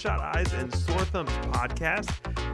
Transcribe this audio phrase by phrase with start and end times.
[0.00, 2.08] Bloodshot Eyes and Sore Thumbs podcast,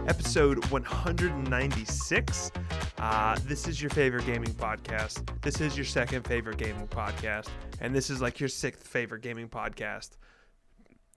[0.08, 2.50] episode 196.
[2.96, 5.28] Uh, this is your favorite gaming podcast.
[5.42, 7.48] This is your second favorite gaming podcast,
[7.82, 10.12] and this is like your sixth favorite gaming podcast.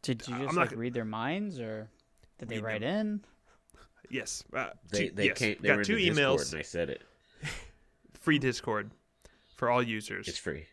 [0.02, 1.90] Did you just not like gonna- read their minds, or
[2.40, 3.08] did they Read write them.
[3.08, 3.22] in?
[4.10, 5.38] Yes, uh, They two- they yes.
[5.38, 5.56] came.
[5.62, 6.52] They got were two in the Discord emails.
[6.52, 7.04] and I said it.
[8.20, 8.92] Free Discord
[9.56, 10.28] for all users.
[10.28, 10.66] It's free.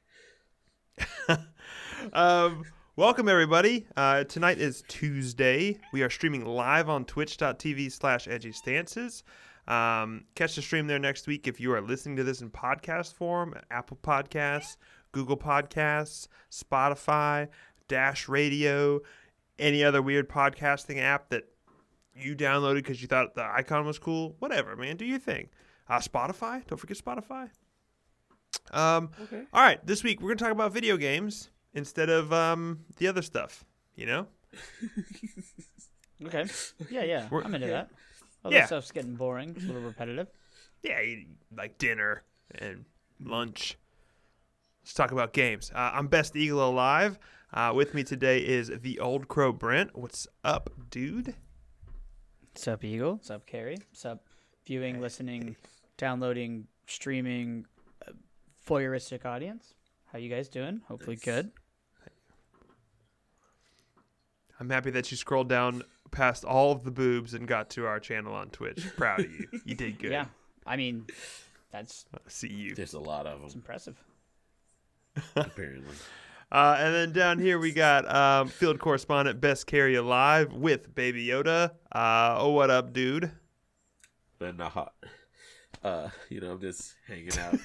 [2.12, 2.64] um,
[2.96, 3.86] welcome everybody.
[3.96, 5.78] Uh, tonight is Tuesday.
[5.92, 9.22] We are streaming live on twitch.tv slash edgy stances.
[9.66, 13.14] Um, catch the stream there next week if you are listening to this in podcast
[13.14, 14.76] form, Apple Podcasts,
[15.12, 17.48] Google Podcasts, Spotify,
[17.88, 19.00] Dash Radio,
[19.58, 21.44] any other weird podcasting app that
[22.14, 24.36] you downloaded because you thought the icon was cool.
[24.38, 24.96] Whatever, man.
[24.96, 25.48] Do your thing.
[25.88, 26.66] Uh, Spotify.
[26.66, 27.50] Don't forget Spotify.
[28.70, 29.42] Um, Okay.
[29.52, 33.22] all right, this week we're gonna talk about video games instead of um, the other
[33.22, 33.64] stuff.
[33.96, 34.26] You know,
[36.24, 36.46] Okay.
[36.90, 37.28] Yeah, yeah.
[37.30, 37.90] We're- I'm into that.
[38.44, 38.66] All Yeah.
[38.66, 39.50] stuff's getting boring.
[39.50, 40.28] It's a little repetitive.
[40.82, 41.00] yeah,
[41.56, 42.22] like dinner
[42.56, 42.84] and
[43.20, 43.76] lunch.
[44.82, 45.70] Let's talk about games.
[45.74, 47.18] Uh, I'm Best Eagle Alive.
[47.52, 49.96] Uh, with me today is the Old Crow Brent.
[49.96, 51.34] What's up, dude?
[52.52, 53.14] What's up, Eagle?
[53.14, 53.78] What's up, Carrie?
[53.90, 54.26] What's up,
[54.66, 55.56] viewing, listening,
[55.96, 57.66] downloading, streaming,
[58.06, 58.12] uh,
[58.68, 59.74] voyeuristic audience?
[60.12, 60.82] How you guys doing?
[60.88, 61.50] Hopefully good.
[64.60, 67.98] I'm happy that you scrolled down past all of the boobs and got to our
[67.98, 68.86] channel on Twitch.
[68.96, 69.48] Proud of you.
[69.64, 70.12] You did good.
[70.12, 70.26] Yeah.
[70.66, 71.06] I mean,
[71.72, 72.74] that's See you.
[72.74, 73.44] There's a lot of them.
[73.44, 73.96] it's them impressive.
[75.36, 75.94] apparently.
[76.52, 81.26] Uh, and then down here we got um, field correspondent Best Carry Alive with Baby
[81.26, 81.70] Yoda.
[81.90, 83.32] Uh, oh, what up, dude?
[84.38, 84.92] But not hot.
[85.82, 87.58] Uh, you know, I'm just hanging out.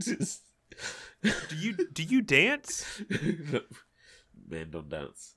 [0.00, 0.42] just
[1.22, 3.02] Do you do you dance?
[4.48, 5.34] man, don't dance.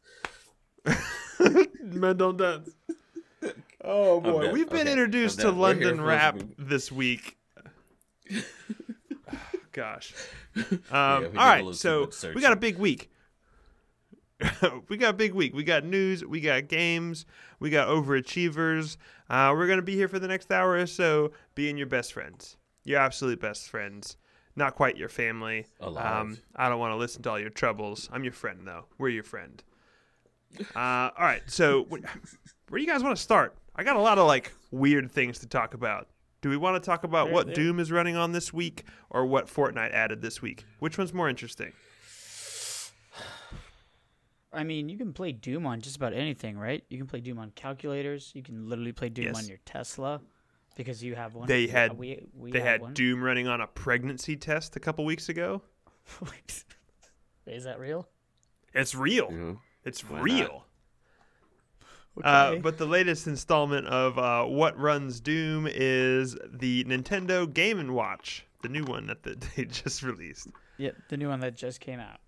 [1.81, 2.69] Men don't dance.
[3.83, 4.53] Oh boy, done.
[4.53, 5.57] we've been Okay, introduced to done.
[5.59, 7.37] We're here London rap this this week.
[9.71, 10.13] Gosh.
[10.55, 13.09] Um, we all did a right, little too so we got a big week.
[14.87, 15.53] we got a big week.
[15.53, 16.23] We got news.
[16.23, 17.25] We got games.
[17.59, 18.95] We got overachievers.
[19.29, 22.55] Uh, we're gonna be here for the next hour or so, being your best friends,
[22.85, 24.15] your absolute best friends.
[24.55, 25.65] Not quite your family.
[25.81, 26.21] Alive.
[26.21, 28.07] Um, I don't want to listen to all your troubles.
[28.13, 28.85] I'm your friend, though.
[28.97, 29.61] We're your friend.
[30.75, 31.41] Uh, all right.
[31.47, 31.91] So, wh-
[32.69, 33.55] where do you guys want to start?
[33.75, 36.07] I got a lot of like weird things to talk about.
[36.41, 38.83] Do we want to talk about There- what there- Doom is running on this week,
[39.09, 40.63] or what Fortnite added this week?
[40.79, 41.73] Which one's more interesting?
[44.53, 46.83] I mean, you can play Doom on just about anything, right?
[46.89, 48.31] You can play Doom on calculators.
[48.33, 49.37] You can literally play Doom Yes.
[49.37, 50.21] on your Tesla
[50.77, 51.47] because you have one.
[51.47, 52.93] They Yeah, had- we, we they have had one.
[52.93, 55.61] Doom running on a pregnancy test a couple weeks ago.
[57.47, 58.07] Is that real?
[58.73, 59.27] It's real.
[59.31, 59.61] You know?
[59.85, 60.23] It's Why not?
[60.23, 60.65] real.
[62.23, 67.93] Uh, but the latest installment of uh, What Runs Doom is the Nintendo Game and
[67.93, 70.47] Watch, the new one that the, they just released.
[70.77, 72.19] Yep, the new one that just came out.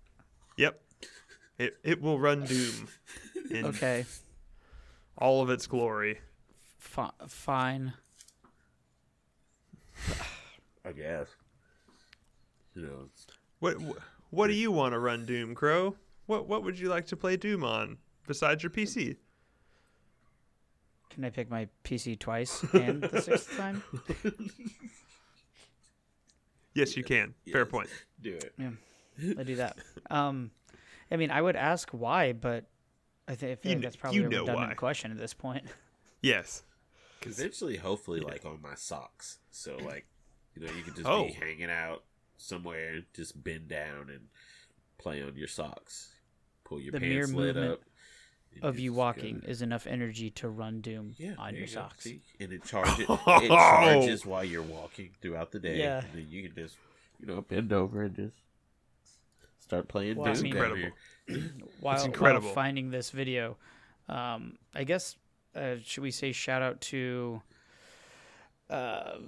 [0.58, 0.78] Yep,
[1.58, 2.88] it it will run Doom
[3.50, 4.04] in Okay,
[5.16, 6.18] all of its glory.
[6.78, 7.92] fi- fine.
[10.84, 11.26] I guess.
[12.74, 13.08] You know,
[13.60, 13.76] What
[14.30, 15.96] what do you want to run Doom, Crow?
[16.28, 17.96] What what would you like to play Doom on
[18.26, 19.16] besides your PC?
[21.08, 23.82] Can I pick my PC twice and the sixth time?
[26.74, 27.34] Yes, you can.
[27.50, 27.88] Fair point.
[28.20, 28.54] do it.
[29.38, 29.78] I do that.
[30.10, 30.50] Um,
[31.10, 32.66] I mean, I would ask why, but
[33.26, 34.74] I, th- I feel like that's probably you a know redundant why.
[34.74, 35.64] question at this point.
[36.20, 36.64] Yes.
[37.22, 39.38] Eventually, hopefully, like on my socks.
[39.52, 40.04] So, like,
[40.56, 41.26] you know, you could just Oh.
[41.26, 42.02] be hanging out
[42.36, 44.26] somewhere, just bend down and
[44.98, 46.08] play on your socks.
[46.68, 47.80] Pull your The mere pants lid movement up.
[48.62, 51.66] of you just walking go- is enough energy to run Doom Yeah, on your you
[51.68, 52.04] socks.
[52.04, 52.20] See?
[52.40, 52.98] and it charges.
[53.08, 55.78] It charges while you're walking throughout the day.
[55.78, 56.00] Yeah.
[56.00, 56.76] and then you can just,
[57.20, 58.34] you know, bend over and just
[59.60, 60.96] start playing Well, I Doom mean- down Incredible.
[61.26, 61.52] here.
[61.80, 62.48] while, while incredible.
[62.50, 63.56] finding this video,
[64.08, 65.16] um, I guess
[65.54, 67.42] uh, should we say shout out to
[68.70, 69.18] uh,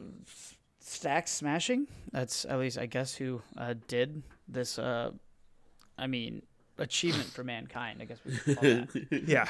[0.85, 1.87] stacksmashing?
[2.13, 4.79] That's at least I guess who uh, did this.
[4.79, 5.13] Uh,
[5.99, 6.43] I mean,
[6.81, 8.03] achievement for mankind.
[8.03, 9.23] I guess we could call that.
[9.29, 9.47] Yeah.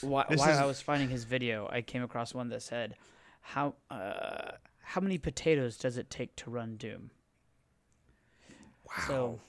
[0.00, 2.94] While, while is- I was finding his video, I came across one that said,
[3.42, 7.10] "How uh, how many potatoes does it take to run Doom?"
[8.84, 9.04] Wow.
[9.06, 9.40] So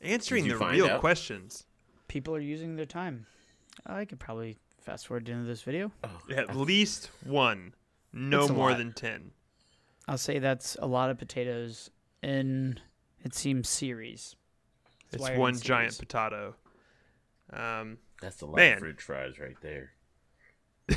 [0.00, 1.00] Answering the real out?
[1.00, 1.64] questions.
[2.08, 3.26] people are using their time.
[3.86, 5.90] I could probably fast forward to into this video.
[6.04, 7.74] Oh, At least one.
[8.12, 8.78] No more lot.
[8.78, 9.30] than ten.
[10.08, 11.90] I'll say that's a lot of potatoes
[12.22, 12.80] in
[13.22, 14.34] it seems series.
[15.10, 16.54] That's It's why you're in one giant potato.
[17.52, 18.74] Um, That's a lot Man.
[18.74, 19.92] of French fries right there.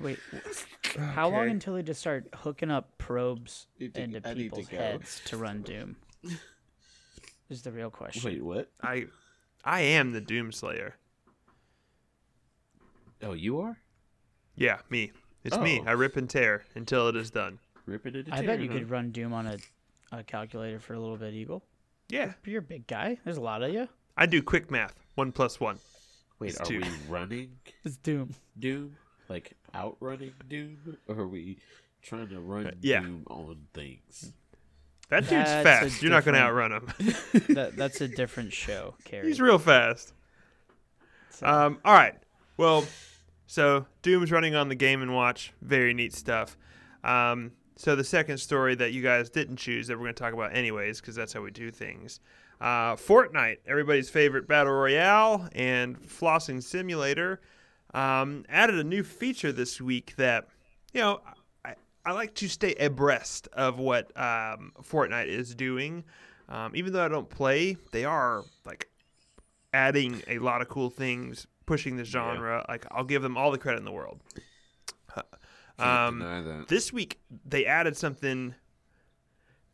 [0.00, 0.18] Wait,
[0.98, 4.68] how long until they just start hooking up probes to- into I need to people's
[4.68, 5.96] heads to run Doom?
[7.50, 8.22] Is the real question.
[8.30, 8.70] Wait, what?
[8.82, 9.06] I
[9.64, 10.92] I am the Doomslayer.
[13.22, 13.76] Oh, you are
[14.56, 15.12] Yeah, me.
[15.44, 15.80] It's me.
[15.84, 15.88] Oh.
[15.88, 17.58] I rip and tear until it is done.
[17.86, 18.28] ripping it.
[18.30, 19.56] I bet you could run Doom on a,
[20.12, 21.62] a calculator for a little bit, Eagle.
[22.10, 23.18] Yeah, You're a big guy.
[23.24, 23.88] There's a lot of you.
[24.16, 24.94] I do quick math.
[25.14, 25.78] One plus one.
[26.38, 26.80] Wait, It's are two.
[26.80, 27.52] we running
[27.84, 28.34] It's Doom.
[28.58, 28.96] Doom?
[29.28, 31.58] Like outrunning Doom, or are we
[32.02, 33.00] trying to run Uh, yeah.
[33.00, 34.32] Doom on things?
[35.08, 36.02] That dude's That's fast.
[36.02, 36.86] You're not going to outrun him.
[37.54, 39.26] that, that's a different show, Carrie.
[39.28, 40.12] He's real fast.
[41.30, 42.14] So- Um, all right.
[42.56, 42.84] Well,
[43.46, 45.52] so Doom's running on the Game and Watch.
[45.62, 46.56] Very neat stuff.
[47.02, 50.34] Um, so the second story that you guys didn't choose that we're going to talk
[50.34, 52.20] about anyways, because that's how we do things.
[52.60, 57.40] Uh, Fortnite, everybody's favorite battle royale and flossing simulator,
[57.94, 60.46] um, added a new feature this week that,
[60.92, 61.22] you know,
[61.64, 61.74] I,
[62.04, 66.04] I like to stay abreast of what um, Fortnite is doing.
[66.50, 68.90] Um, even though I don't play, they are like
[69.72, 72.62] adding a lot of cool things, pushing the genre.
[72.68, 74.20] Like I'll give them all the credit in the world.
[75.80, 76.68] Um, deny that.
[76.68, 78.54] this week they added something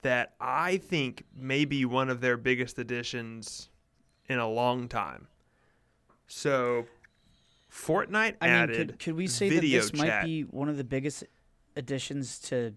[0.02, 3.70] that I think may be one of their biggest additions
[4.28, 5.28] in a long time.
[6.28, 6.86] So,
[7.70, 9.98] Fortnite I mean, added could, could we say that this chat.
[9.98, 11.24] might be one of the biggest
[11.76, 12.74] additions to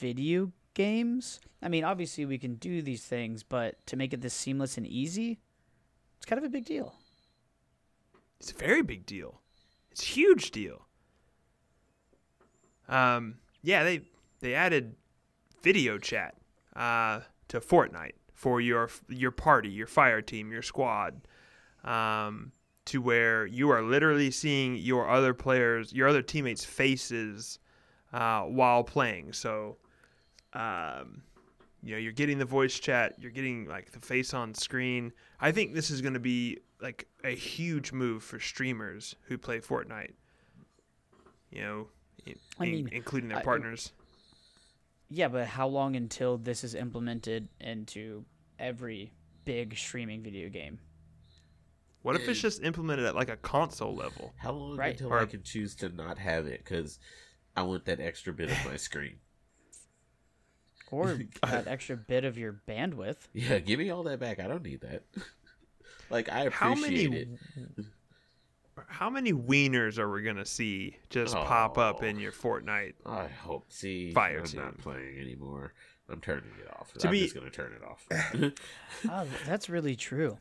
[0.00, 1.40] video games?
[1.62, 4.86] I mean, obviously we can do these things, but to make it this seamless and
[4.86, 5.38] easy,
[6.16, 6.94] it's kind of a big deal.
[8.40, 9.40] It's a very big deal.
[9.90, 10.86] It's a huge deal.
[12.88, 14.02] Um, yeah, they
[14.40, 14.94] they added
[15.62, 16.34] video chat
[16.76, 21.26] uh, to Fortnite for your your party, your fire team, your squad,
[21.84, 22.52] um,
[22.86, 27.58] to where you are literally seeing your other players, your other teammates' faces
[28.12, 29.32] uh, while playing.
[29.32, 29.78] So,
[30.52, 31.22] um,
[31.82, 35.12] you know, you're getting the voice chat, you're getting like the face on screen.
[35.40, 39.60] I think this is going to be like a huge move for streamers who play
[39.60, 40.12] Fortnite.
[41.50, 41.86] You know,
[42.26, 43.92] in- I mean, including their I- partners.
[45.10, 48.24] Yeah, but how long until this is implemented into
[48.58, 49.12] every
[49.44, 50.78] big streaming video game?
[52.02, 54.34] What if it's just implemented at like a console level?
[54.36, 54.92] How long Right.
[54.92, 56.58] until Or- I can choose to not have it?
[56.64, 56.98] Because
[57.56, 59.20] I want that extra bit of my screen.
[60.90, 63.28] Or that extra bit of your bandwidth?
[63.32, 64.38] Yeah, give me all that back.
[64.38, 65.02] I don't need that.
[66.10, 67.28] like I How many appreciate
[67.78, 67.84] it.
[68.88, 72.06] How many wieners are we gonna see just pop up Oh.
[72.06, 72.94] in your Fortnite?
[73.06, 73.70] I hope.
[73.72, 74.60] See, Fire I'm team.
[74.60, 75.74] not playing anymore.
[76.08, 76.92] I'm turning it off.
[76.94, 78.06] To I'm be- just gonna turn it off.
[79.10, 80.38] Oh, that's really true.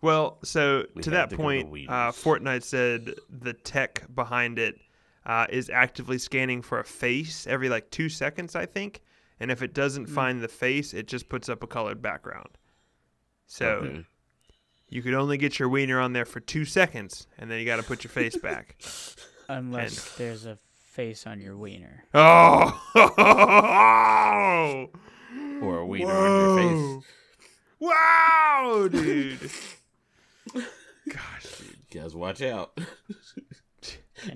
[0.00, 2.10] Well, so We to that to go to point, uh.
[2.12, 4.76] Fortnite said the tech behind it
[5.24, 9.02] uh, is actively scanning for a face every like two seconds, I think.
[9.38, 10.14] And if it doesn't Hmm.
[10.14, 12.48] find the face, it just puts up a colored background.
[13.46, 14.06] So Okay.
[14.92, 17.76] You could only get your wiener on there for two seconds, and then you got
[17.76, 18.76] to put your face back.
[19.48, 20.58] Unless there's a
[20.90, 22.04] face on your wiener.
[22.14, 22.78] Oh!
[25.62, 27.04] Or a wiener on your face.
[27.80, 29.50] Wow, dude.
[31.08, 31.76] Gosh, dude.
[31.90, 32.78] Guys, watch out.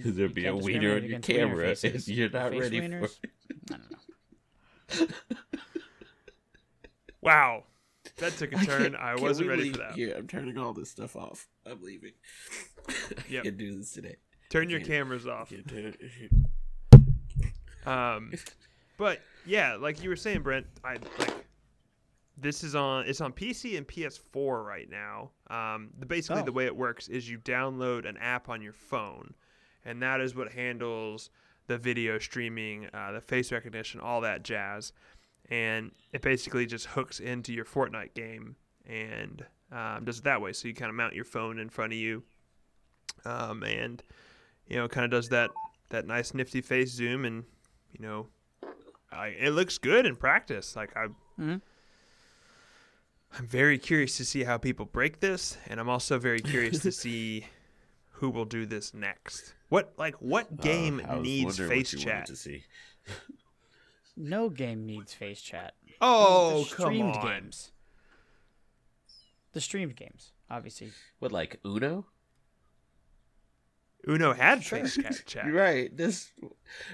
[0.05, 2.09] There'd be a wiener on your camera and faces.
[2.09, 3.01] you're not Face ready wieners?
[3.01, 3.31] for it.
[3.73, 3.91] I don't
[5.01, 5.07] know.
[7.21, 7.65] Wow.
[8.19, 8.83] That took a turn.
[8.83, 9.73] can't- I wasn't ready leave?
[9.73, 9.93] for that.
[9.95, 11.47] Here, I'm turning all this stuff off.
[11.67, 12.13] I'm leaving.
[12.89, 12.93] I
[13.29, 13.45] Yep.
[13.45, 14.17] can't do this today.
[14.49, 15.51] Turn your cameras off.
[15.51, 16.31] Can't do it.
[17.87, 18.33] Um,
[18.97, 21.35] but yeah, like you were saying, Brent, I like
[22.39, 25.31] this is on it's on PC and PS4 right now.
[25.49, 26.45] Um, the basically Oh.
[26.45, 29.35] the way it works is you download an app on your phone,
[29.85, 31.31] and that is what handles
[31.69, 34.93] the video streaming, uh, the face recognition, all that jazz,
[35.51, 40.53] and it basically just hooks into your Fortnite game and um, does it that way.
[40.53, 42.23] So you kind of mount your phone in front of you,
[43.25, 44.03] um, and
[44.69, 45.51] you know, kind of does that
[45.91, 47.45] that nice nifty face zoom, and
[47.93, 48.27] you know,
[49.13, 50.77] I, it looks good in practice.
[50.77, 51.61] Like I, Mhm.
[53.39, 56.93] I'm very curious to see how people break this, and I'm also very curious to
[57.05, 57.47] see
[58.13, 59.55] who will do this next.
[59.69, 62.29] What like what game Uh, needs face what you wanted chat?
[64.17, 64.29] To see.
[64.29, 65.75] No game needs face chat.
[66.01, 67.27] Oh the come streamed on!
[67.27, 67.73] games.
[69.53, 70.93] The streamed games, obviously.
[71.19, 72.07] What, like Uno?
[74.09, 74.81] Uno had Sure.
[74.81, 75.23] face chat.
[75.27, 75.53] chat.
[75.53, 75.95] Right.
[75.97, 76.31] This,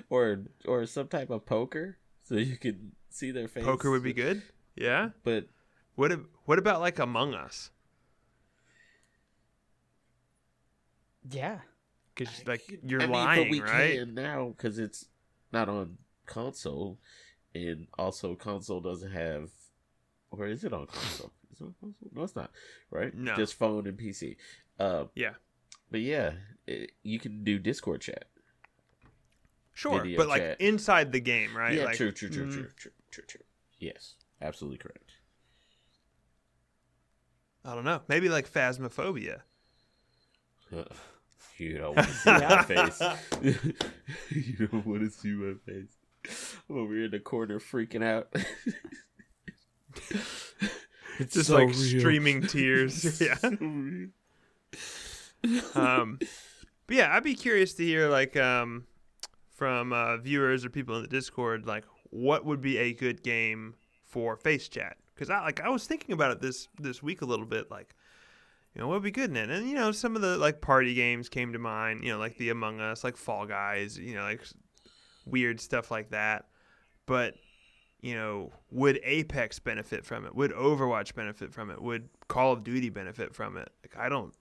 [0.09, 3.65] or or some type of poker, so you can see their face.
[3.65, 4.43] Poker would be good.
[4.77, 5.11] Yeah.
[5.25, 5.49] But
[5.95, 6.13] What
[6.45, 7.71] what about like Among Us?
[11.29, 11.59] Yeah.
[12.15, 13.99] Because like you're mean, but lying, we right?
[13.99, 15.07] can now because it's
[15.53, 15.97] not on
[16.33, 16.99] console,
[17.55, 19.51] and also console doesn't have,
[20.31, 21.33] or is it on console?
[21.53, 22.09] Is it on console?
[22.13, 22.51] No, it's not.
[22.91, 23.15] Right?
[23.15, 23.37] No.
[23.37, 24.37] just phone and PC.
[24.79, 25.35] Uh, Yeah.
[25.91, 26.33] but yeah,
[26.67, 28.25] it, you can do Discord chat.
[29.75, 31.75] Sure, video but like inside the game, right?
[31.75, 32.53] yeah, like, true, true, true, mm.
[32.53, 33.41] true, true, true, true.
[33.79, 35.13] Yes, absolutely correct.
[37.65, 38.03] I don't know.
[38.09, 39.41] Maybe like phasmophobia.
[41.59, 43.03] You don't want to see my face.
[44.31, 45.97] you don't want to see my face.
[46.71, 48.29] I'm over here in the corner freaking out.
[51.19, 52.01] it's Just so like real.
[52.01, 53.21] streaming tears.
[53.21, 53.37] yeah.
[55.75, 56.19] Um,
[56.87, 58.85] but yeah, I'd be curious to hear like um,
[59.55, 63.75] from uh, viewers or people in the Discord, like what would be a good game
[64.05, 64.97] for face chat?
[65.15, 67.95] Because I like I was thinking about it this this week a little bit, like
[68.75, 70.61] you know what would be good in it, and you know some of the like
[70.61, 74.15] party games came to mind, you know like the Among Us, like Fall Guys, you
[74.15, 74.43] know like
[75.27, 76.47] weird stuff like that.
[77.07, 77.35] But
[78.01, 80.35] you know, would Apex benefit from it?
[80.35, 81.81] Would Overwatch benefit from it?
[81.81, 83.71] Would Call of Duty benefit from it?
[83.85, 84.35] Like I don't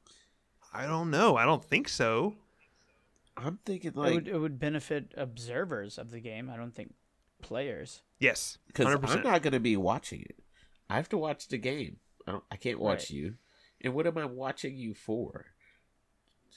[0.73, 1.35] I don't know.
[1.37, 2.35] I don't think so.
[3.37, 6.49] I'm thinking it like would it would benefit observers of the game.
[6.49, 6.93] I don't think
[7.41, 8.01] players.
[8.19, 10.37] Yes, because hundred I'm not going to be watching it.
[10.89, 11.97] I have to watch the game.
[12.27, 12.43] I don't.
[12.51, 13.09] I can't watch Right.
[13.11, 13.35] you.
[13.81, 15.45] And what am I watching you for?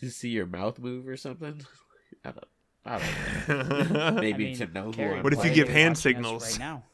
[0.01, 1.63] To see your mouth move or something?
[2.25, 2.45] I don't.
[2.87, 3.49] I don't
[3.89, 4.11] know.
[4.21, 6.43] Maybe I mean, to know who What if you give hand signals?
[6.43, 6.85] right now?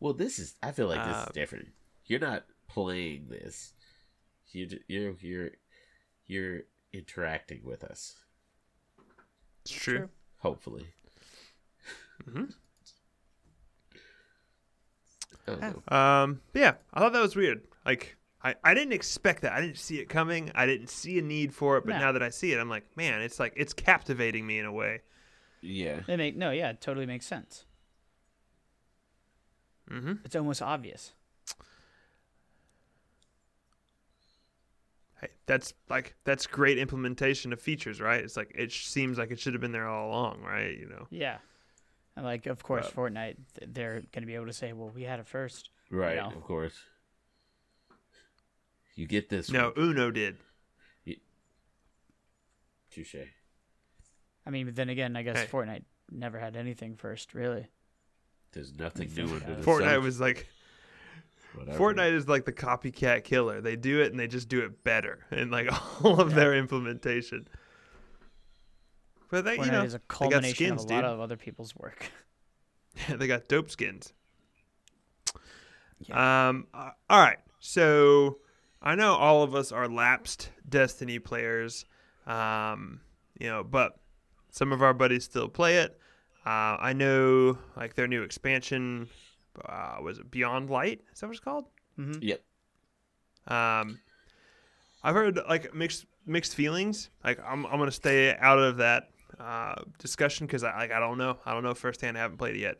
[0.00, 0.54] Well, this is.
[0.62, 1.68] I feel like this Uh, is different.
[2.06, 3.72] You're not playing this.
[4.52, 5.50] You you're you're
[6.26, 6.60] you're
[6.92, 8.16] interacting with us.
[9.62, 9.98] it's true.
[9.98, 10.08] True.
[10.38, 10.86] Hopefully.
[12.24, 12.52] Mhm.
[15.46, 15.72] I don't Yeah.
[15.90, 15.96] know.
[15.96, 17.62] Um, yeah, I thought that was weird.
[17.84, 19.52] Like, I, I didn't expect that.
[19.52, 20.52] I didn't see it coming.
[20.54, 21.84] I didn't see a need for it.
[21.84, 21.98] But No.
[21.98, 24.72] now that I see it, I'm like, man, it's like it's captivating me in a
[24.72, 25.00] way.
[25.62, 26.00] Yeah.
[26.06, 27.64] They make no, yeah, it totally makes sense.
[29.90, 30.12] Mm-hmm.
[30.24, 31.12] It's almost obvious.
[35.20, 38.22] Hey, that's like that's great implementation of features, right?
[38.22, 40.76] It's like it sh- seems like it should have been there all along, right?
[40.78, 41.06] You know.
[41.10, 41.38] Yeah.
[42.14, 43.36] And like of course Uh, Fortnite
[43.66, 45.70] they're going to be able to say, "Well, we had it first.
[45.90, 46.16] Right.
[46.16, 46.28] know.
[46.28, 46.78] Of course.
[48.96, 49.50] You get this.
[49.50, 49.90] No, one.
[49.90, 50.38] Uno did.
[52.90, 53.14] Touche.
[54.46, 55.46] I mean, but then again, I guess Hey.
[55.46, 57.66] Fortnite never had anything first, really.
[58.52, 59.58] There's nothing new under it.
[59.58, 60.02] the Fortnite sun.
[60.02, 60.46] was like
[61.54, 61.78] Whatever.
[61.78, 63.60] Fortnite is like the copycat killer.
[63.60, 65.68] They do it and they just do it better in like
[66.04, 67.48] all of their implementation.
[69.30, 71.10] But they, Fortnite you know, is a they got culmination skins, of a lot dude.
[71.10, 72.10] of other people's work.
[73.10, 74.14] Yeah, they got dope skins.
[76.10, 76.66] Um.
[76.72, 77.36] uh, all right.
[77.60, 78.38] So
[78.82, 81.84] I know all of us are lapsed Destiny players.
[82.26, 83.00] Um.
[83.38, 83.98] You know, but
[84.50, 85.98] some of our buddies still play it.
[86.46, 89.08] Uh, I know like their new expansion.
[89.62, 91.02] Uh, was it Beyond Light?
[91.12, 91.66] Is that what it's called?
[91.98, 92.22] Mm-hmm.
[92.22, 92.40] Yep.
[93.48, 93.98] Um,
[95.02, 97.10] I've heard like mixed mixed feelings.
[97.22, 101.18] Like I'm I'm gonna stay out of that uh, discussion because I like I don't
[101.18, 102.16] know I don't know firsthand.
[102.16, 102.76] I haven't played it yet.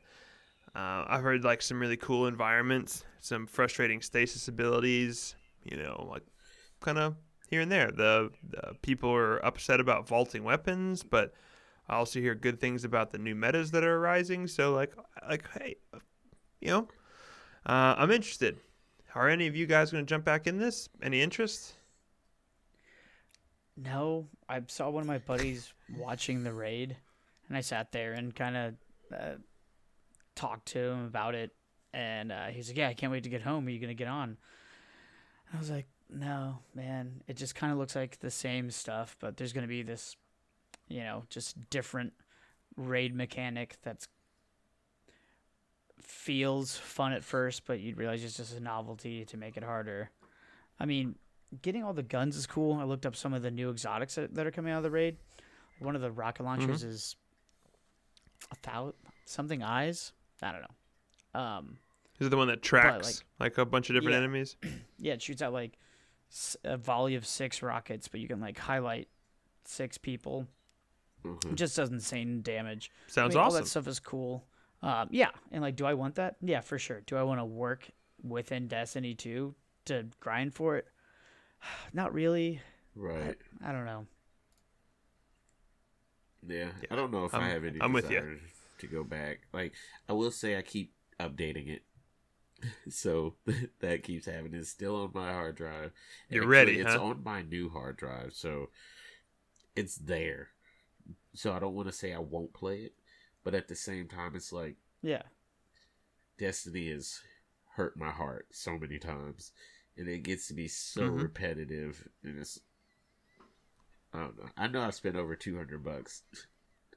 [0.74, 5.35] Uh, I've heard like some really cool environments, some frustrating stasis abilities.
[5.70, 6.22] You know, like
[6.80, 7.16] kind of
[7.48, 7.90] here and there.
[7.90, 11.32] The, the people are upset about vaulting weapons, but
[11.88, 14.46] I also hear good things about the new metas that are arising.
[14.46, 14.92] So like
[15.28, 15.76] like hey,
[16.60, 16.88] you know,
[17.66, 18.58] uh, I'm interested.
[19.14, 20.90] Are any of you guys going to jump back in this?
[21.02, 21.74] Any interest?
[23.78, 26.96] No, I saw one of my buddies watching the raid,
[27.48, 28.74] and I sat there and kind of
[29.18, 29.34] uh,
[30.34, 31.52] talked to him about it.
[31.94, 33.66] And uh, he's like, "Yeah, I can't wait to get home.
[33.66, 34.36] Are you gonna get on?"
[35.52, 37.22] I was like, "No, man.
[37.26, 40.16] It just kind of looks like the same stuff, but there's gonna be this,
[40.88, 42.12] you know, just different
[42.76, 44.08] raid mechanic that's
[46.00, 50.10] feels fun at first, but you'd realize it's just a novelty to make it harder.
[50.78, 51.16] I mean,
[51.62, 52.74] getting all the guns is cool.
[52.74, 54.90] I looked up some of the new exotics that, that are coming out of the
[54.90, 55.16] raid.
[55.78, 57.16] One of the rocket launchers is
[58.50, 60.12] a thousand something eyes.
[60.42, 61.40] I don't know.
[61.40, 61.78] Um,
[62.18, 64.18] Is it the one that tracks like- like, a bunch of different Yeah.
[64.18, 64.56] enemies?
[64.98, 65.78] yeah, it shoots out like
[66.64, 69.08] a volley of six rockets, but you can like highlight
[69.64, 70.46] six people.
[71.24, 71.52] Mhm.
[71.52, 72.90] It just does insane damage.
[73.08, 73.62] Sounds I mean, All awesome.
[73.64, 74.46] that stuff is cool.
[74.82, 76.36] Um, yeah, and like, do I want that?
[76.40, 77.00] Yeah, for sure.
[77.06, 77.90] Do I want to work
[78.22, 79.54] within Destiny 2
[79.86, 80.86] to grind for it?
[81.92, 82.60] Not really.
[82.94, 83.36] Right.
[83.64, 84.06] I don't know.
[86.46, 86.70] Yeah.
[86.90, 88.20] I don't know if I I'm- have any I'm with ya.
[88.20, 88.40] desire
[88.78, 89.40] to go back.
[89.52, 89.72] Like
[90.08, 91.82] I will say I keep updating it.
[92.88, 93.34] So
[93.80, 94.54] that keeps happening.
[94.54, 95.92] It's still on my hard drive.
[96.30, 97.02] You're Actually, ready, It's huh?
[97.02, 98.32] on my new hard drive.
[98.34, 98.70] So
[99.74, 100.48] it's there.
[101.34, 102.94] So I don't want to say I won't play it,
[103.44, 105.22] but at the same time, it's like Yeah.
[106.38, 107.20] Destiny has
[107.74, 109.52] hurt my heart so many times,
[109.98, 111.20] and it gets to be so Mhm.
[111.20, 112.60] repetitive, and it's
[114.12, 114.48] I don't know.
[114.56, 116.22] I know I spent over two hundred bucks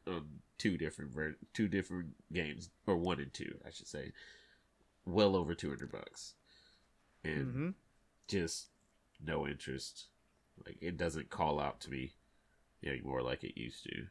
[0.08, 4.13] on two different ver- two different games, or one and two, I should say,
[5.12, 6.34] well over two hundred bucks,
[7.24, 7.70] and Mm-hmm.
[8.28, 8.68] just
[9.24, 10.08] no interest.
[10.66, 12.13] Like it doesn't call out to me
[12.84, 14.08] anymore like it used to.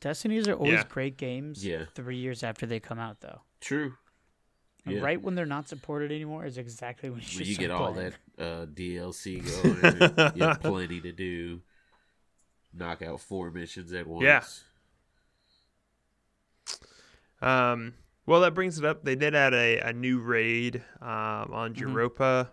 [0.00, 0.84] Destinies are always Yeah.
[0.88, 1.64] great games.
[1.64, 1.84] Yeah.
[1.94, 3.40] Three years after they come out, though.
[3.60, 3.94] True.
[4.84, 5.00] And Yeah.
[5.02, 8.12] Right when they're not supported anymore is exactly when you When you get all playing.
[8.38, 11.62] that uh, DLC going, and you have plenty to do.
[12.72, 14.62] Knock out four missions at once.
[17.42, 17.70] Yeah.
[17.72, 17.94] Um,
[18.26, 19.04] well, that brings it up.
[19.04, 21.80] They did add a, a new raid um, on Mhm.
[21.80, 22.50] Europa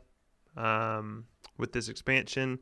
[0.56, 1.26] um,
[1.58, 2.60] with this expansion.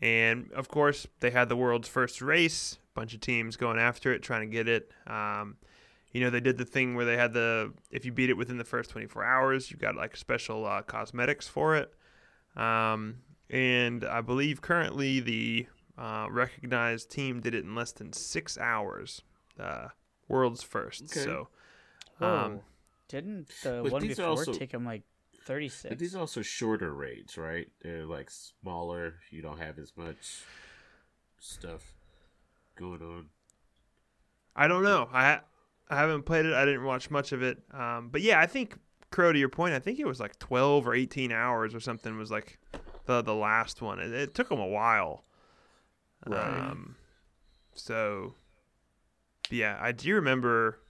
[0.00, 2.78] And of course, they had the world's first race.
[2.94, 4.90] A bunch of teams going after it, trying to get it.
[5.06, 5.56] Um,
[6.12, 8.56] you know, they did the thing where they had the if you beat it within
[8.58, 11.92] the first 24 hours, you got like special uh, cosmetics for it.
[12.56, 13.16] Um,
[13.50, 15.66] and I believe currently the
[15.98, 19.22] uh, recognized team did it in less than six hours.
[19.58, 19.88] Uh,
[20.28, 21.04] world's first.
[21.04, 21.20] Okay.
[21.24, 21.48] So.
[22.20, 22.60] Um,
[23.08, 25.02] Didn't the But one before also- take them like
[25.44, 25.88] 36?
[25.90, 27.68] But these are also shorter raids, right?
[27.82, 29.14] They're like smaller.
[29.30, 30.42] You don't have as much
[31.38, 31.94] stuff
[32.76, 33.26] going on.
[34.54, 35.08] I don't know.
[35.12, 35.40] I
[35.88, 36.52] I haven't played it.
[36.52, 37.62] I didn't watch much of it.
[37.72, 38.76] Um, but yeah, I think
[39.10, 42.18] Crow, to your point, I think it was like 12 or 18 hours or something
[42.18, 42.58] was like
[43.06, 43.98] the the last one.
[44.00, 45.24] It, it took them a while.
[46.26, 46.70] Right.
[46.70, 46.96] Um,
[47.74, 48.34] so
[49.50, 50.80] yeah, I do remember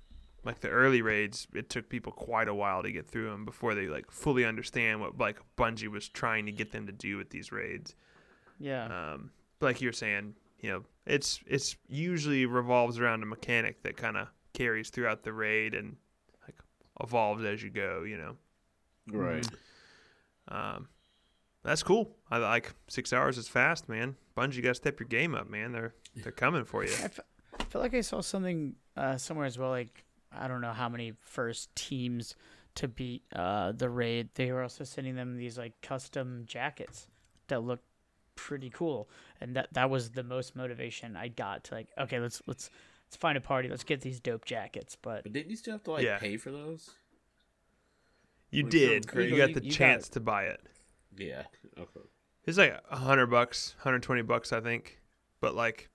[0.49, 1.47] like the early raids.
[1.55, 5.01] It took people quite a while to get through them before they like fully understand
[5.01, 7.95] what like Bungie was trying to get them to do with these raids.
[8.59, 8.87] yeah.
[9.13, 9.31] Um,
[9.61, 14.17] but like you're saying, you know, it's it's usually revolves around a mechanic that kind
[14.17, 15.97] of carries throughout the raid and
[16.47, 16.57] like
[17.01, 18.03] evolves as you go.
[18.05, 18.37] You know,
[19.13, 19.47] Right.
[20.49, 20.89] um,
[21.63, 22.17] that's cool.
[22.31, 24.17] I like six hours is fast, man.
[24.37, 25.73] Bungie, got to step your game up, man.
[25.73, 26.91] They're they're coming for you.
[26.93, 27.23] I fe-
[27.61, 29.71] I feel like I saw something uh, somewhere as well.
[29.71, 32.35] Like I don't know how many first teams
[32.77, 34.29] to beat uh, the raid.
[34.35, 37.09] They were also sending them these like custom jackets
[37.49, 37.81] that look
[38.37, 39.09] pretty cool,
[39.41, 41.89] and that that was the most motivation I got to like.
[41.99, 42.71] Okay, let's let's
[43.07, 43.69] let's find a party.
[43.69, 44.97] Let's get these dope jackets.
[45.01, 46.19] But But didn't you still have to like Yeah.
[46.19, 46.91] pay for those?
[48.51, 49.09] You Which sounds did.
[49.09, 49.31] crazy.
[49.31, 50.61] You got the you got- chance to buy it.
[51.17, 51.43] Yeah.
[51.79, 52.01] Okay.
[52.45, 55.01] It's like a hundred bucks, hundred twenty bucks, I think.
[55.41, 55.91] But like,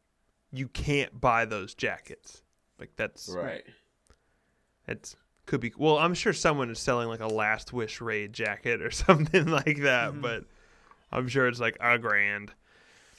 [0.51, 2.43] you can't buy those jackets.
[2.79, 3.63] Like that's Right.
[4.87, 5.15] It's
[5.45, 5.97] could be well.
[5.97, 10.13] I'm sure someone is selling like a Last Wish raid jacket or something like that,
[10.13, 10.21] Mhm.
[10.21, 10.45] but
[11.11, 12.51] I'm sure it's like a grand.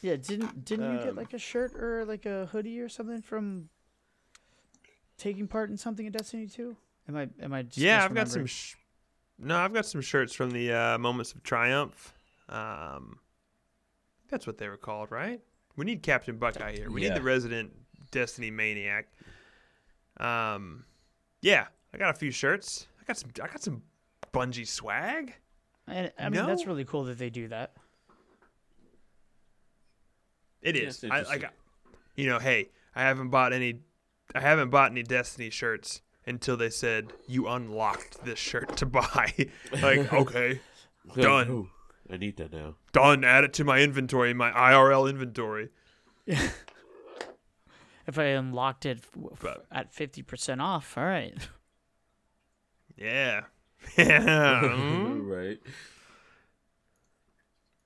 [0.02, 3.22] yeah, didn't didn't you get Um, like a shirt or like a hoodie or something
[3.22, 3.68] from
[5.18, 6.76] taking part in something in Destiny 2?
[7.08, 8.46] Am I am I just yeah, I've got some.
[8.46, 8.74] Sh-
[9.38, 12.14] no, I've got some shirts from the uh, Moments of Triumph.
[12.48, 13.18] Um,
[14.30, 15.40] that's what they were called, right?
[15.76, 16.90] We need Captain Buckeye here.
[16.90, 17.72] We need the resident
[18.12, 19.08] Destiny maniac.
[20.18, 20.84] Um,
[21.44, 22.88] yeah, I got a few shirts.
[23.00, 23.30] I got some.
[23.42, 23.82] I got some
[24.32, 25.34] Bungie swag.
[25.86, 27.74] And I mean that's really cool that they do that.
[30.62, 31.42] It it's I interesting.
[31.42, 31.50] like.
[32.16, 33.80] You know, hey, I haven't bought any.
[34.34, 39.32] I haven't bought any Destiny shirts until they said you unlocked this shirt to buy.
[39.82, 40.60] like, okay,
[41.14, 41.50] Done.
[41.50, 41.68] Ooh,
[42.10, 42.76] I need that now.
[42.92, 43.22] done.
[43.22, 45.68] Add it to my inventory, my IRL inventory.
[48.06, 51.36] If I unlocked it f- f- But- at fifty percent off, all right.
[52.96, 53.40] Yeah,
[53.98, 54.60] yeah.
[54.62, 55.26] mm.
[55.28, 55.58] right.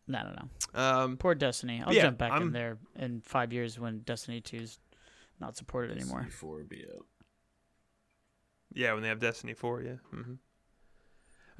[0.07, 0.35] No, no,
[0.75, 0.81] no.
[0.81, 1.83] um, Poor Destiny.
[1.85, 4.79] I'll Yeah, jump back I'm- in there in five years when Destiny 2's
[5.41, 6.23] not supported anymore.
[6.25, 7.07] Before be out.
[8.75, 9.97] yeah, when they have Destiny Four, yeah.
[10.11, 10.35] hmm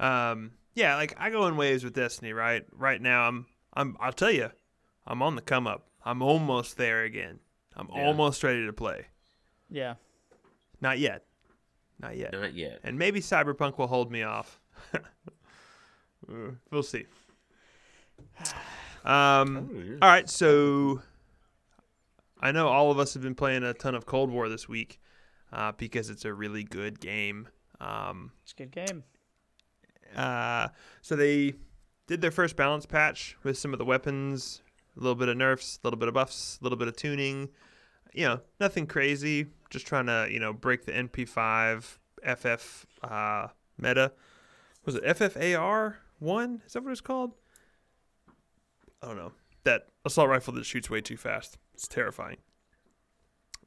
[0.03, 2.33] Um, yeah, like I go in waves with Destiny.
[2.33, 3.97] Right, right now I'm, I'm.
[3.99, 4.51] I'll tell you,
[5.07, 5.87] I'm on the come up.
[6.05, 7.39] I'm almost there again.
[7.75, 8.05] I'm Yeah.
[8.05, 9.07] almost ready to play.
[9.69, 9.95] Yeah.
[10.81, 11.25] Not yet.
[11.99, 12.31] Not yet.
[12.33, 12.79] Not yet.
[12.83, 14.59] And maybe Cyberpunk will hold me off.
[16.29, 17.05] Uh, we'll see.
[19.05, 19.93] Um, Oh, yeah.
[20.01, 21.01] all right, so
[22.41, 24.99] I know all of us have been playing a ton of Cold War this week
[25.53, 27.47] uh, because it's a really good game.
[27.79, 29.03] Um, It's a good game.
[30.15, 30.67] uh,
[31.01, 31.53] so they
[32.07, 34.61] did their first balance patch with some of the weapons,
[34.95, 37.49] a little bit of nerfs, a little bit of buffs, a little bit of tuning.
[38.13, 39.47] You know, nothing crazy.
[39.69, 43.47] Just trying to you know break the MP5 FF uh,
[43.77, 44.11] meta.
[44.85, 46.61] Was it FFAR one?
[46.65, 47.33] Is that what it's called?
[49.01, 49.31] I don't know.
[49.63, 51.57] That assault rifle that shoots way too fast.
[51.73, 52.37] It's terrifying.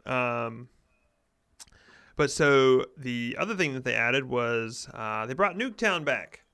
[0.05, 0.69] Um,
[2.17, 6.45] but so the other thing that they added was uh, they brought Nuketown back.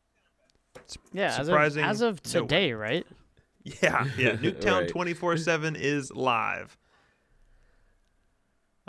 [1.12, 3.06] Yeah, surprising, as of, as of today, right?
[3.82, 4.32] Yeah, yeah.
[4.36, 6.76] Nuketown twenty four seven is live.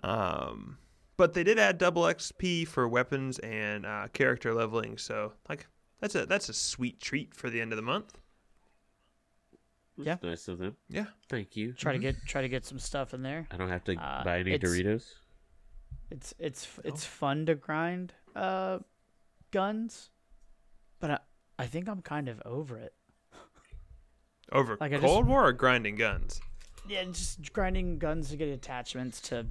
[0.04, 0.78] Um,
[1.18, 4.98] but they did add double XP for weapons and uh, character leveling.
[4.98, 5.68] So like
[6.00, 8.18] that's a that's a sweet treat for the end of the month.
[9.98, 10.16] Yeah.
[10.24, 10.78] Nice of them.
[10.90, 11.08] Yeah.
[11.28, 11.74] Thank you.
[11.74, 13.48] Try to get try to get some stuff in there.
[13.52, 15.06] I don't have to Uh, buy any it's- Doritos.
[16.12, 16.82] It's it's Oh.
[16.86, 18.80] it's fun to grind uh
[19.52, 20.10] guns,
[21.00, 21.20] but I
[21.60, 22.94] I think I'm kind of over it.
[24.52, 26.42] Over Like, I just- Cold War or grinding guns.
[26.88, 29.46] Yeah, just grinding guns to get attachments to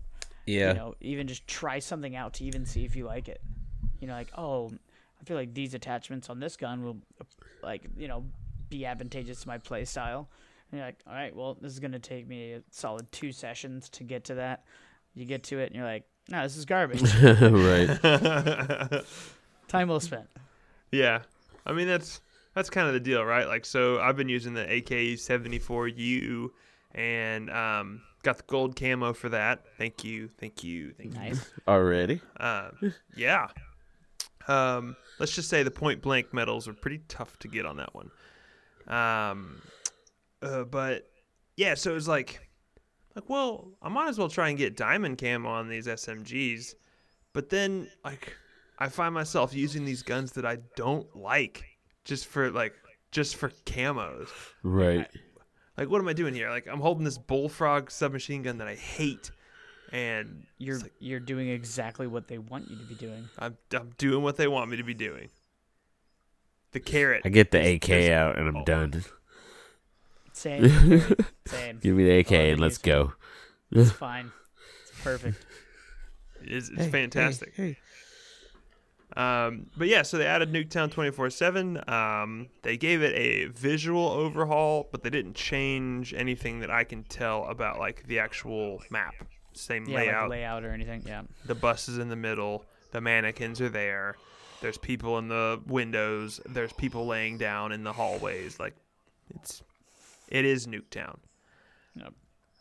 [0.47, 0.69] Yeah.
[0.69, 3.41] you know even just try something out to even see if you like it.
[4.01, 4.71] You know, like oh,
[5.21, 6.99] I feel like these attachments on this gun will
[7.63, 8.25] like you know
[8.71, 10.29] be advantageous to my play style.
[10.71, 13.89] And you're like, all right, well, this is gonna take me a solid two sessions
[13.91, 14.65] to get to that.
[15.15, 17.03] You get to it, and you're like, no, this is garbage.
[17.23, 17.89] right.
[19.69, 20.29] Time well spent.
[20.91, 21.23] Yeah,
[21.67, 22.21] I mean that's
[22.59, 23.47] that's kind of the deal, right?
[23.47, 26.53] Like, so I've been using the AK seventy four U,
[26.93, 29.65] and um, got the gold camo for that.
[29.79, 31.21] Thank you, thank you, thank you.
[31.21, 31.49] Nice.
[31.69, 32.21] Already?
[32.41, 33.47] Um, yeah.
[34.49, 37.95] Um, let's just say the point blank medals are pretty tough to get on that
[37.95, 38.11] one.
[38.89, 39.63] Um,
[40.43, 41.09] uh, but
[41.57, 42.41] yeah, so it was like,
[43.15, 46.75] like, well, I might as well try and get diamond camo on these SMGs,
[47.33, 48.35] but then like,
[48.81, 51.68] I find myself using these guns that I don't like
[52.09, 52.75] just for like,
[53.13, 54.29] just for camos.
[54.63, 55.07] Right.
[55.77, 56.51] Like, what am I doing here?
[56.51, 59.31] Like, I'm holding this bullfrog submachine gun that I hate,
[59.93, 63.29] and You're like, you're doing exactly what they want you to be doing.
[63.39, 65.29] I'm, I'm doing what they want me to be doing.
[66.73, 67.23] The carrot.
[67.25, 68.65] I get the AK there's- out and I'm oh.
[68.65, 69.05] done.
[70.33, 70.69] Same.
[71.47, 71.79] Same.
[71.81, 73.13] Give me the AK Oh, and let's use- go.
[73.71, 74.31] It's fine.
[74.83, 75.45] It's perfect.
[76.43, 77.55] is it's fantastic.
[79.19, 81.91] Um, but yeah, so they added Nuketown 24 7.
[81.91, 87.03] Um, they gave it a visual overhaul, but they didn't change anything that I can
[87.03, 89.15] tell about like the actual map.
[89.55, 90.23] Same Yeah, layout.
[90.31, 91.03] like layout or anything.
[91.05, 91.23] Yeah.
[91.47, 92.65] the bus is in the middle.
[92.93, 94.15] The mannequins are there.
[94.61, 96.41] There's people in the windows.
[96.49, 98.59] There's people laying down in the hallways.
[98.61, 98.75] Like,
[99.35, 99.63] it's,
[100.29, 101.17] it is Nuketown.
[101.97, 102.13] Yep.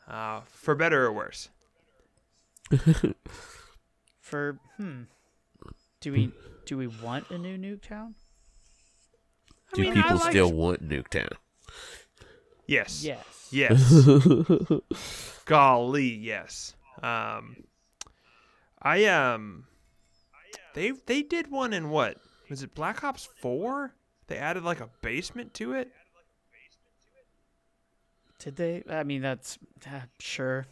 [0.08, 1.50] Uh, for better or worse.
[4.22, 5.04] For hmm,
[6.02, 6.32] do we
[6.66, 8.14] do we want a new Nuketown?
[9.74, 11.32] Do mean, people like- still want Nuketown?
[12.66, 13.04] Yes.
[13.04, 13.48] Yes.
[13.52, 14.04] Yes.
[15.46, 16.74] Golly, yes.
[17.02, 17.56] Um,
[18.82, 19.66] I um,
[20.74, 22.18] they they did one in what
[22.50, 22.76] was it?
[22.76, 23.94] Black Ops Four.
[24.28, 25.92] They added like a basement to it.
[28.40, 28.84] Did they?
[28.90, 29.58] I mean, that's
[29.88, 30.68] uh, sure.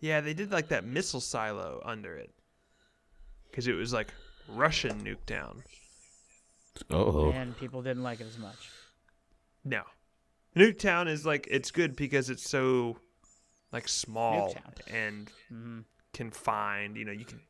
[0.00, 2.34] Yeah, they did like that missile silo under it,
[3.50, 4.12] because it was like
[4.54, 5.62] Russian Nuketown.
[6.90, 7.30] Oh.
[7.32, 8.70] And people didn't like it as much.
[9.64, 9.82] No,
[10.56, 12.98] Nuketown is like it's good because it's so
[13.72, 14.94] like small Nuketown.
[14.94, 15.80] and hmm
[16.12, 16.96] confined.
[16.96, 17.40] You know, you can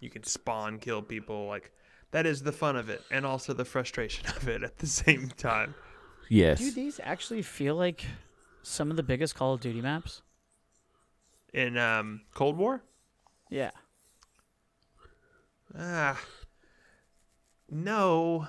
[0.00, 1.46] you can spawn kill people.
[1.46, 1.72] Like
[2.10, 5.28] that is the fun of it, and also the frustration of it at the same
[5.36, 5.74] time.
[6.28, 6.58] Yes.
[6.58, 8.04] Do these actually feel like
[8.62, 10.22] some of the biggest Call of Duty maps?
[11.54, 12.82] In um, Cold War,
[13.48, 13.70] Yeah.
[15.78, 16.20] Ah,
[17.70, 18.46] no.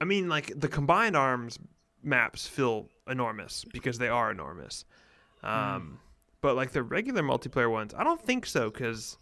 [0.00, 1.58] I mean, like the combined arms
[2.02, 4.84] maps feel enormous because they are enormous.
[5.42, 5.98] Um,
[6.40, 9.16] but like the regular multiplayer ones, I don't think so because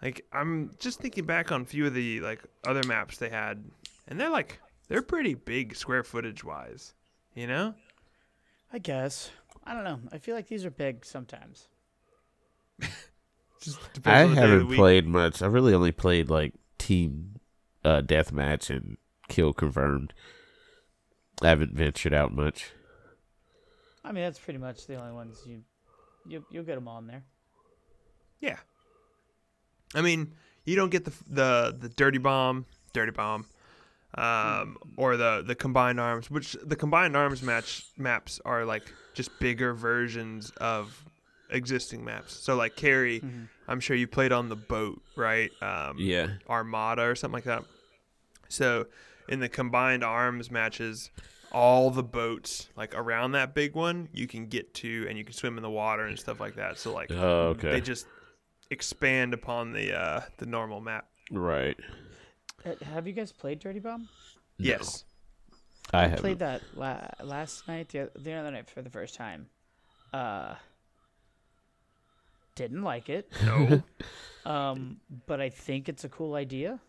[0.00, 3.64] like I'm just thinking back on a few of the like other maps they had,
[4.08, 6.94] and they're like they're pretty big square footage wise,
[7.34, 7.74] you know.
[8.72, 9.30] I guess.
[9.64, 10.00] I don't know.
[10.12, 11.68] I feel like these are big sometimes.
[13.62, 14.76] Just I depends on the day of the haven't week.
[14.76, 15.40] played much.
[15.42, 17.36] I really only played like team
[17.84, 18.96] uh, deathmatch and
[19.28, 20.12] kill confirmed.
[21.40, 22.72] I haven't ventured out much.
[24.04, 25.62] I mean, that's pretty much the only ones you
[26.26, 27.24] you you'll get them on there.
[28.40, 28.56] Yeah.
[29.94, 33.46] I mean, you don't get the the the dirty bomb, dirty bomb,
[34.14, 39.30] um, or the the combined arms, which the combined arms match maps are like just
[39.38, 41.04] bigger versions of
[41.52, 42.32] existing maps.
[42.34, 43.22] So like Carrie,
[43.68, 45.50] I'm sure you played on the boat, right?
[45.62, 46.28] Um, Yeah.
[46.48, 47.64] Armada or something like that.
[48.48, 48.86] So
[49.28, 51.10] in the combined arms matches,
[51.52, 55.34] all the boats like around that big one you can get to, and you can
[55.34, 56.78] swim in the water and stuff like that.
[56.78, 57.70] So like Oh, okay.
[57.70, 58.06] they just
[58.70, 61.08] expand upon the uh, the normal map.
[61.30, 61.78] right.
[62.64, 64.08] Uh, Have you guys played Dirty Bomb?
[64.56, 65.04] Yes.
[65.92, 66.20] I I haven't.
[66.20, 69.48] played that la- last night, the, the other night for the first time.
[70.14, 70.54] uh,
[72.54, 73.30] didn't like it.
[73.44, 73.82] No.
[74.44, 76.80] Um, but I think it's a cool idea.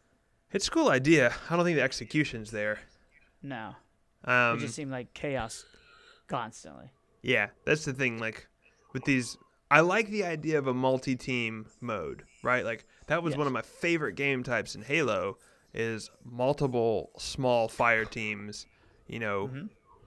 [0.52, 1.34] it's a cool idea.
[1.50, 2.80] I don't think the execution's there.
[3.44, 3.76] No,
[4.26, 5.66] Um, it just seemed like chaos
[6.28, 6.92] constantly.
[7.22, 8.18] Yeah, that's the thing.
[8.20, 8.48] Like
[8.94, 9.38] with these,
[9.70, 12.66] I like the idea of a multi-team mode, right?
[12.66, 15.38] Like that was one of my favorite game types in Halo.
[15.76, 18.66] Is multiple small fire teams,
[19.08, 19.50] you know,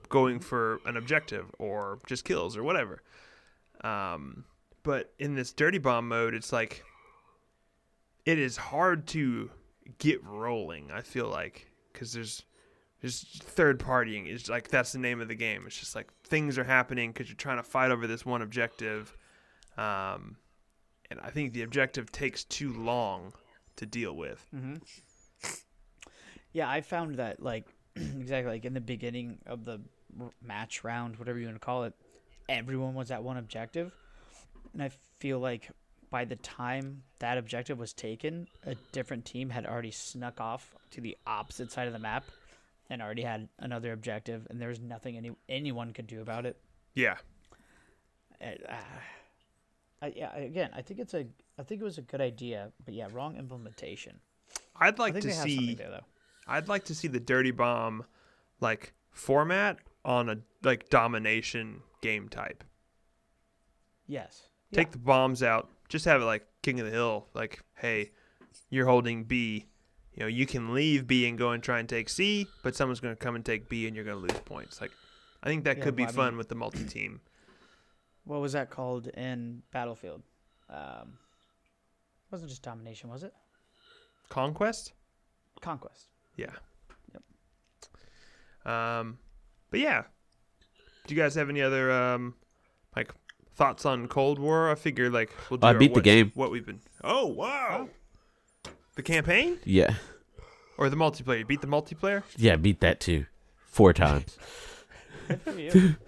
[0.09, 3.01] going for an objective or just kills or whatever.
[3.81, 4.45] Um,
[4.87, 6.81] but in this dirty bomb mode, it's like
[8.25, 9.51] it is hard to
[9.97, 10.91] get rolling.
[10.91, 12.45] I feel like because there's
[13.01, 15.65] just third partying is like that's the name of the game.
[15.67, 19.13] It's just like things are happening because you're trying to fight over this one objective,
[19.77, 20.37] um,
[21.11, 23.33] and I think the objective takes too long
[23.75, 24.45] to deal with.
[26.53, 29.81] Yeah, I found that like exactly like in the beginning of the
[30.41, 31.93] match round, whatever you want to call it,
[32.47, 33.91] everyone was at one objective,
[34.73, 35.69] and I feel like
[36.09, 41.01] by the time that objective was taken, a different team had already snuck off to
[41.01, 42.25] the opposite side of the map
[42.89, 46.57] and already had another objective, and there was nothing any anyone could do about it.
[46.93, 47.17] Yeah,
[48.39, 48.75] And, uh,
[50.01, 51.25] I, yeah, again, I think it's a
[51.59, 54.19] I think it was a good idea, but yeah, wrong implementation.
[54.75, 55.73] I'd like to see.
[55.73, 56.01] there.
[56.47, 58.05] I'd like to see the dirty bomb,
[58.61, 62.63] like format on a like domination game type.
[64.05, 64.43] Yes.
[64.73, 65.69] Take the bombs out.
[65.89, 67.27] Just have it like King of the Hill.
[67.33, 68.11] Like, hey,
[68.69, 69.65] you're holding B.
[70.13, 72.99] You know, you can leave B and go and try and take C, but someone's
[72.99, 74.81] going to come and take B, and you're going to lose points.
[74.81, 74.91] Like,
[75.43, 77.21] I think that Yeah, could be well, I fun mean- with the multi-team.
[78.25, 80.23] what was that called in Battlefield?
[80.69, 81.17] Um,
[82.31, 83.33] wasn't just domination, was it?
[84.29, 84.91] Conquest.
[85.61, 86.07] Conquest.
[86.35, 86.51] Yeah.
[87.13, 88.71] Yep.
[88.73, 89.17] Um,
[89.71, 90.03] but yeah.
[91.05, 92.35] Do you guys have any other um,
[92.95, 93.13] like
[93.57, 94.71] thoughts on Cold War?
[94.71, 96.31] I figure like we'll do I beat the what's- game.
[96.35, 96.79] What we've been.
[97.03, 97.89] Oh wow.
[98.95, 99.95] The campaign Yeah.
[100.77, 101.39] or the multiplayer?
[101.39, 102.23] You beat the multiplayer?
[102.37, 103.25] Yeah, beat that too.
[103.65, 104.37] Four times.
[105.45, 105.97] Good.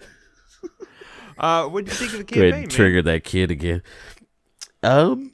[1.38, 2.76] Uh, what did you think of the Go ahead campaign, and man?
[2.76, 3.82] trigger that kid again.
[4.82, 5.32] Um,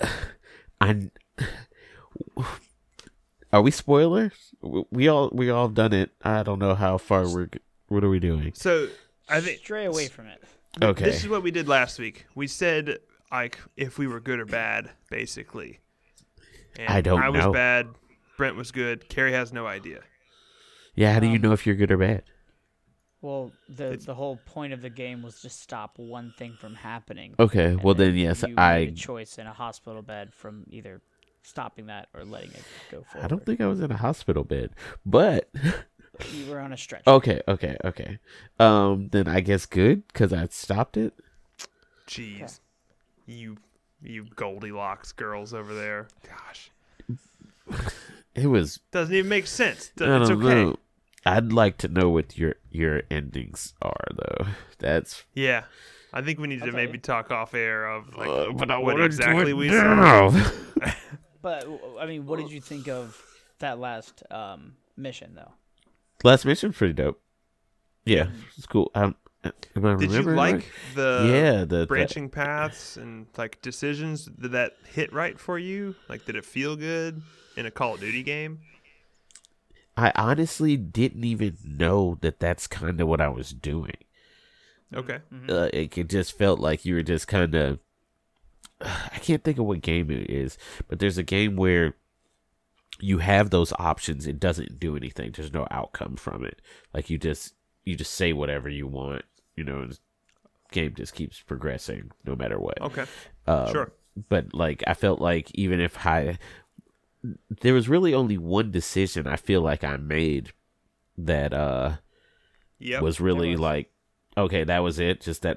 [0.80, 1.10] I.
[3.52, 4.32] Are we spoilers?
[4.90, 6.12] We all we all done it.
[6.22, 7.48] I don't know how far we're.
[7.88, 8.52] What are we doing?
[8.54, 8.88] So
[9.30, 10.42] I think Stray away from it.
[10.82, 11.04] Okay.
[11.04, 12.26] this is what we did last week.
[12.34, 12.98] We said
[13.32, 15.80] like if we were good or bad, basically.
[16.78, 17.26] And I don't know.
[17.26, 17.52] I was know.
[17.52, 17.88] bad.
[18.36, 19.08] Brent was good.
[19.08, 20.00] Carrie has no idea.
[20.94, 21.12] Yeah.
[21.14, 22.22] How do you Um, know if you're good or bad?
[23.20, 27.34] Well, the the whole point of the game was to stop one thing from happening.
[27.38, 27.64] Okay.
[27.66, 28.76] and Well then, yes, you made I.
[28.78, 31.02] a choice in a hospital bed from either
[31.42, 32.62] stopping that or letting it
[32.92, 33.24] go forward.
[33.24, 34.70] I don't think I was in a hospital bed,
[35.04, 35.50] but
[36.32, 37.06] you were on a stretch.
[37.06, 38.18] okay, okay, okay.
[38.58, 41.14] Um, then I guess good because I stopped it.
[42.06, 42.60] Jeez,
[43.26, 43.56] you
[44.02, 46.08] you Goldilocks girls over there.
[46.26, 46.70] Gosh,
[48.34, 49.90] It was doesn't even make sense.
[50.00, 50.64] I It's don't okay.
[50.64, 50.76] know.
[51.26, 54.46] I'd like to know what your your endings are, though.
[54.78, 55.64] That's Yeah,
[56.12, 56.98] I think we need I'll to maybe you.
[56.98, 60.30] talk off air of like Uh, but I what wanna do exactly it we now.
[60.30, 60.52] said.
[61.42, 63.20] But w- I mean, what did you think of
[63.60, 65.52] that last um, mission though?
[66.24, 67.20] Last mission's pretty dope.
[68.04, 68.90] Yeah, it's cool.
[68.94, 70.64] Um, am I Did you like right?
[70.94, 74.26] the yeah the, the branching paths and like decisions?
[74.26, 75.94] Did that hit right for you?
[76.08, 77.22] Like, did it feel good
[77.56, 78.60] in a Call of Duty game?
[79.96, 83.96] I honestly didn't even know that that's kind of what I was doing.
[84.94, 85.18] Okay.
[85.48, 87.78] Uh, it, it just felt like you were just kind of.
[88.80, 90.56] I can't think of what game it is,
[90.88, 91.94] but there's a game where
[93.00, 94.26] you have those options.
[94.26, 95.32] It doesn't do anything.
[95.32, 96.60] There's no outcome from it.
[96.92, 99.22] Like you just you just say whatever you want.
[99.56, 99.98] You know, and the
[100.72, 102.80] game just keeps progressing no matter what.
[102.80, 103.04] Okay.
[103.46, 103.92] Um, Sure.
[104.28, 106.38] But like I felt like even if I
[107.60, 110.52] there was really only one decision I feel like I made
[111.16, 111.96] that uh
[112.80, 113.02] Yep.
[113.02, 113.60] was really was.
[113.60, 113.90] like
[114.36, 115.56] okay, that was it, just that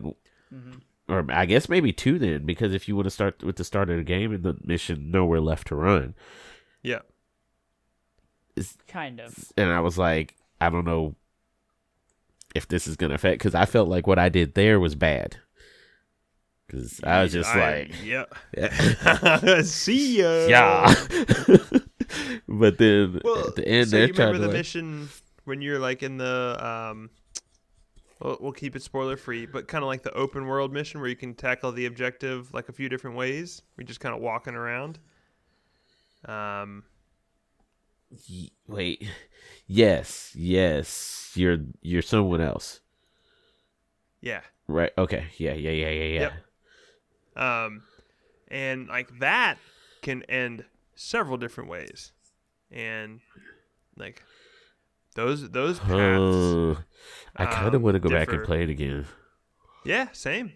[1.07, 3.89] or I guess maybe two then because if you want to start with the start
[3.91, 6.15] of the game and the mission nowhere left to run.
[6.81, 6.99] yeah.
[8.87, 9.33] Kind of.
[9.57, 11.15] And I was like, I don't know
[12.53, 14.95] if this is going to affect cuz I felt like what I did there was
[14.95, 15.37] bad.
[16.69, 19.61] Cuz I was just I- like yeah.
[19.63, 20.47] See ya.
[20.47, 20.93] yeah.
[22.47, 25.09] but then Well, at the end, so they're you trying remember to the like, mission
[25.45, 27.09] when you're like in the um.
[28.19, 31.09] Well, we'll keep it spoiler free, but kind of like the open world mission where
[31.09, 33.63] you can tackle the objective like a few different ways.
[33.77, 34.99] We're just kind of walking around.
[36.25, 36.83] Um.
[38.29, 39.07] Y- wait,
[39.67, 42.81] yes, yes, you're you're someone else.
[44.21, 44.41] Yeah.
[44.67, 44.91] Right.
[44.97, 45.27] Okay.
[45.37, 45.53] Yeah.
[45.53, 45.71] Yeah.
[45.71, 45.89] Yeah.
[45.89, 46.03] Yeah.
[46.03, 46.29] Yeah.
[47.35, 47.43] Yep.
[47.43, 47.83] Um,
[48.49, 49.57] and like that
[50.01, 52.11] can end several different ways,
[52.71, 53.21] and
[53.97, 54.23] like
[55.15, 56.21] those those paths.
[56.21, 56.77] Oh,
[57.35, 59.05] I kind of um, want to go back and play it again.
[59.83, 60.53] Yeah, same.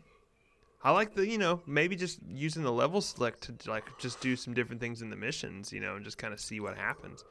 [0.83, 4.35] I like the you know maybe just using the level select to like just do
[4.35, 7.23] some different things in the missions, you know, and just kind of see what happens.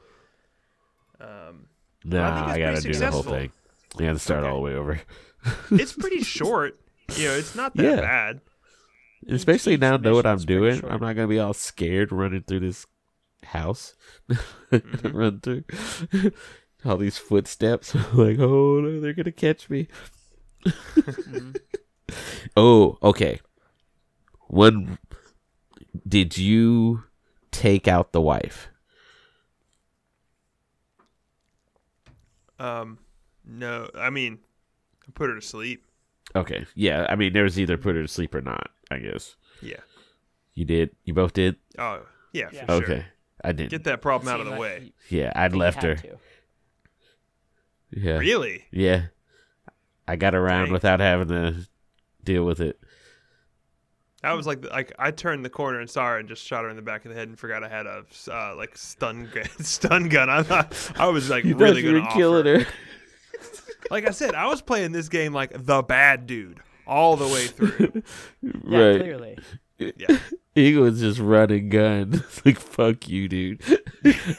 [1.19, 1.67] Um,
[2.03, 3.51] No, I I, gotta do the whole thing.
[3.99, 4.49] You have to start Okay.
[4.49, 4.99] all the way over.
[5.71, 6.79] it's pretty short.
[7.15, 8.01] You know, it's not that Yeah.
[8.01, 8.41] bad.
[9.27, 10.79] Especially now, know what I'm doing.
[10.79, 10.91] short.
[10.91, 12.85] I'm not gonna be all scared running through this
[13.43, 13.95] house.
[14.71, 15.13] Mhm.
[15.13, 15.63] Run through
[16.85, 17.95] all these footsteps.
[18.13, 19.87] like, oh no, they're gonna catch me.
[20.65, 21.57] Mhm.
[22.57, 23.39] Oh, okay.
[24.47, 24.99] One,
[26.07, 27.03] did you
[27.51, 28.69] take out the wife?
[32.59, 32.99] Um,
[33.45, 34.39] no, I mean,
[35.07, 35.85] I put her to sleep.
[36.35, 37.05] Okay, yeah.
[37.09, 38.71] I mean, there was either put her to sleep or not.
[38.91, 39.79] I guess Yeah.
[40.53, 40.91] you did.
[41.05, 41.55] You both did.
[41.77, 42.01] Oh,
[42.33, 42.65] yeah, Yeah.
[42.65, 42.83] for sure.
[42.95, 43.05] Okay,
[43.43, 43.71] I didn't.
[43.71, 44.91] Get that problem out of the like way.
[45.09, 45.95] you- yeah, I I'd left her.
[45.95, 46.17] to.
[47.91, 48.65] Yeah, Really?
[48.71, 49.07] yeah.
[50.07, 50.73] I got around Dang.
[50.73, 51.67] without having to
[52.23, 52.79] deal with it.
[54.25, 56.69] That was like like I turned the corner and saw her and just shot her
[56.69, 59.45] in the back of the head and forgot I had a uh, like stun gun,
[59.63, 60.29] stun gun.
[60.29, 62.63] I thought I was like You really thought gonna were killing offer.
[62.65, 62.71] her.
[63.91, 67.45] Like I said, I was playing this game like the bad dude all the way
[67.45, 68.01] through.
[68.41, 68.99] Yeah, right.
[68.99, 69.37] clearly.
[69.77, 70.17] Yeah.
[70.55, 72.23] Eagle was just running gun.
[72.45, 73.61] like fuck you, dude.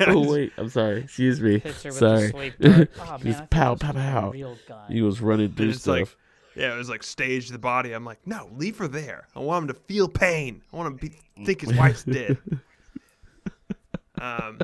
[0.00, 1.02] oh wait, I'm sorry.
[1.02, 1.60] Excuse me.
[1.60, 2.54] Hits her with Sorry.
[2.58, 2.88] the.
[3.00, 4.30] Oh, man, Just pow, pow, pow.
[4.30, 4.90] Real gun.
[4.90, 5.86] He was running through stuff.
[6.00, 6.16] like-
[6.56, 7.92] Yeah, it was like stage the body.
[7.92, 9.28] I'm like, no, leave her there.
[9.36, 10.62] I want him to feel pain.
[10.72, 12.38] I want him to be, think his wife's dead.
[14.20, 14.58] Um,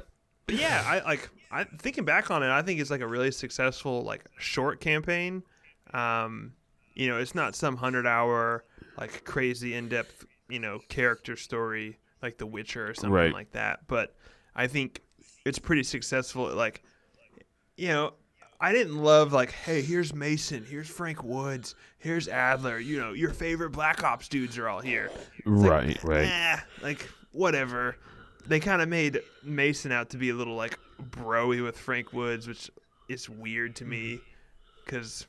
[0.46, 1.28] but yeah, I like.
[1.50, 5.42] I thinking back on it, I think it's like a really successful like short campaign.
[5.92, 6.55] Um,
[6.94, 8.64] you know, it's not some hundred hour
[8.96, 13.33] like crazy in depth you know character story like The Witcher or something Right.
[13.33, 13.81] like that.
[13.88, 14.16] But
[14.55, 15.02] I think
[15.44, 16.48] it's pretty successful.
[16.48, 16.83] at, Like,
[17.76, 18.14] you know,
[18.62, 22.79] I didn't love like, hey, here's Mason, here's Frank Woods, here's Adler.
[22.79, 25.11] You know, your favorite Black Ops dudes are all here.
[25.38, 26.61] It's like, right, right.
[26.81, 27.96] Like whatever.
[28.46, 30.79] They kind of made Mason out to be a little like
[31.11, 32.70] broy with Frank Woods, which
[33.09, 34.20] is weird to me
[34.85, 35.27] because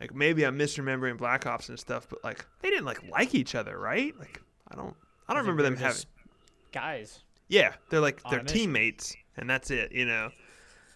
[0.00, 3.54] like maybe I'm misremembering Black Ops and stuff, but like they didn't like like each
[3.54, 4.12] other, right?
[4.18, 4.40] Like
[4.72, 4.94] I don't,
[5.28, 6.02] I don't think remember them having.
[6.72, 7.20] Guys.
[7.46, 10.30] Yeah, they're like on they're teammates, and that's it, you know.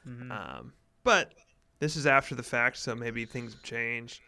[0.08, 0.30] Mhm.
[0.32, 0.72] Um,
[1.04, 1.32] but
[1.78, 4.20] this is after the fact, so maybe things have changed.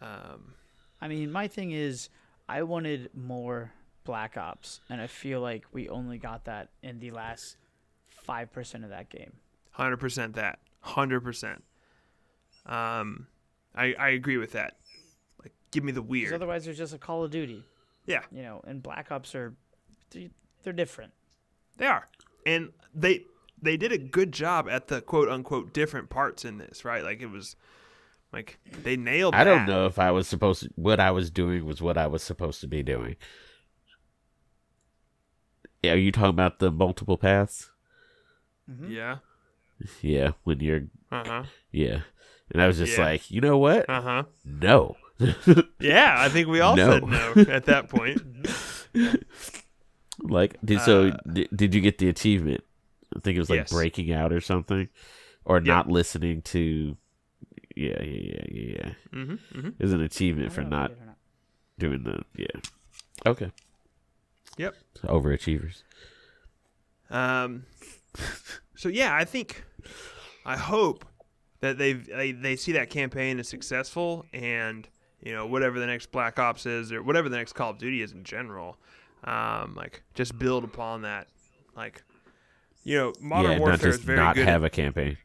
[0.00, 0.54] Um,
[1.00, 2.08] I mean, my thing is,
[2.48, 3.72] I wanted more
[4.04, 7.56] Black Ops, and I feel like we only got that in the last
[8.08, 9.32] five percent of that game.
[9.70, 10.58] Hundred percent that.
[10.80, 11.64] Hundred percent.
[12.66, 13.26] Um,
[13.74, 14.76] I I agree with that.
[15.42, 16.32] Like, give me the weird.
[16.32, 17.64] otherwise, there's just a Call of Duty.
[18.06, 18.20] Yeah.
[18.30, 19.54] You know, and Black Ops are
[20.62, 21.12] they're different.
[21.76, 22.06] They are,
[22.46, 23.24] and they
[23.64, 27.02] they did a good job at the quote unquote different parts in this, right?
[27.02, 27.56] Like it was,
[28.32, 29.34] like they nailed.
[29.34, 32.06] I don't know if I was supposed to, what I was doing was what I
[32.06, 33.16] was supposed to be doing.
[35.82, 37.70] Yeah, are you talking about the multiple paths?
[38.70, 38.90] Mhm.
[38.90, 39.16] Yeah.
[40.00, 41.42] Yeah, when you're Uh huh.
[41.72, 42.00] yeah.
[42.52, 43.04] And I was just Yeah.
[43.04, 43.88] like, you know what?
[43.88, 44.22] Uh huh.
[44.44, 44.96] No.
[45.80, 46.90] Yeah, I think we all No.
[46.90, 48.22] said no at that point.
[50.22, 52.64] like did so Uh, did, did you get the achievement?
[53.16, 53.72] I think it was like Yes.
[53.72, 54.88] breaking out or something
[55.44, 56.96] or not listening to
[57.76, 58.92] yeah, yeah, yeah, yeah, yeah.
[59.12, 61.16] hmm hmm It was an achievement for know if I not not.
[61.78, 62.60] doing the yeah.
[63.26, 63.50] Okay.
[64.58, 64.74] Yep.
[65.02, 65.82] So overachievers.
[67.10, 67.64] Um.
[68.76, 69.64] So yeah, I think,
[70.44, 71.04] I hope
[71.60, 74.88] that they they they see that campaign as successful, and
[75.22, 78.02] you know whatever the next Black Ops is, or whatever the next Call of Duty
[78.02, 78.76] is in general,
[79.24, 81.28] um, like just build upon that,
[81.76, 82.02] like.
[82.84, 84.46] You know, Modern yeah, Warfare not just is very not good.
[84.46, 85.16] have a campaign.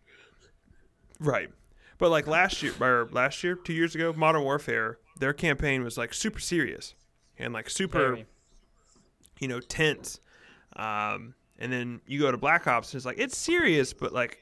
[1.20, 1.50] right,
[1.98, 5.98] but like last year, or last year, two years ago, Modern Warfare, their campaign was
[5.98, 6.96] like super serious,
[7.38, 8.26] and like super Very.
[9.40, 10.20] you know, tense.
[10.76, 14.40] Um, and then you go to Black Ops, and it's like it's serious, but like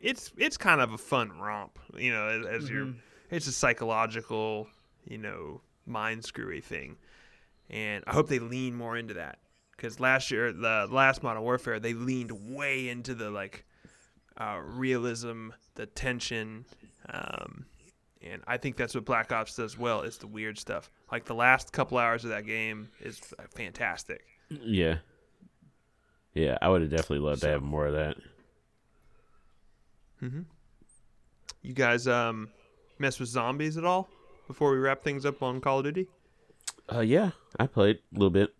[0.00, 2.86] it's it's kind of a fun romp, you know, as, as you're.
[2.86, 2.96] Mhm.
[3.30, 4.66] It's a psychological,
[5.06, 6.96] you know, mind screwy thing,
[7.70, 9.38] and I hope they lean more into that
[9.78, 13.64] because last year, the last Modern Warfare, they leaned way into the like
[14.36, 16.66] uh, realism, the tension.
[17.08, 17.64] Um,
[18.20, 20.90] and I think that's what Black Ops does well is the weird stuff.
[21.10, 23.20] Like the last couple hours of that game is
[23.54, 24.22] fantastic.
[24.50, 24.98] Yeah.
[26.34, 28.16] Yeah, I would have definitely loved So- to have more of that.
[30.22, 30.40] Mm-hmm.
[31.62, 32.48] You guys um
[32.98, 34.08] mess with zombies at all?
[34.48, 36.08] before we wrap things up on Call of Duty?
[36.90, 38.54] Uh, yeah, I played a little bit,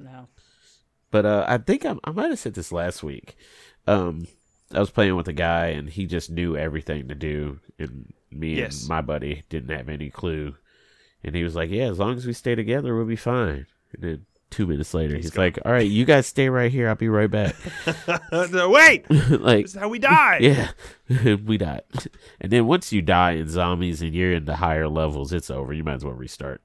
[0.00, 0.28] No.
[1.10, 3.36] but uh, I think I, I might have said this last week.
[3.86, 4.26] Um,
[4.72, 8.54] I was playing with a guy, and he just knew everything to do, and me
[8.54, 8.80] Yes.
[8.80, 10.54] and my buddy didn't have any clue.
[11.24, 14.02] And he was like, "Yeah, as long as we stay together, we'll be fine." And
[14.02, 16.88] then two minutes later, He's he's, like, "All right, you guys stay right here.
[16.88, 17.54] I'll be right back."
[18.32, 20.38] No, Wait, like, this is how we die.
[21.10, 21.82] yeah, we died.
[22.40, 25.72] And then once you die in zombies and you're in the higher levels, it's over.
[25.72, 26.62] You might as well restart.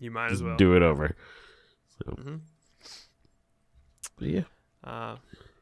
[0.00, 0.56] You might Just as well.
[0.56, 1.14] do it over.
[2.04, 2.40] So, Mhm.
[4.18, 4.44] but yeah,
[4.84, 5.16] Uh,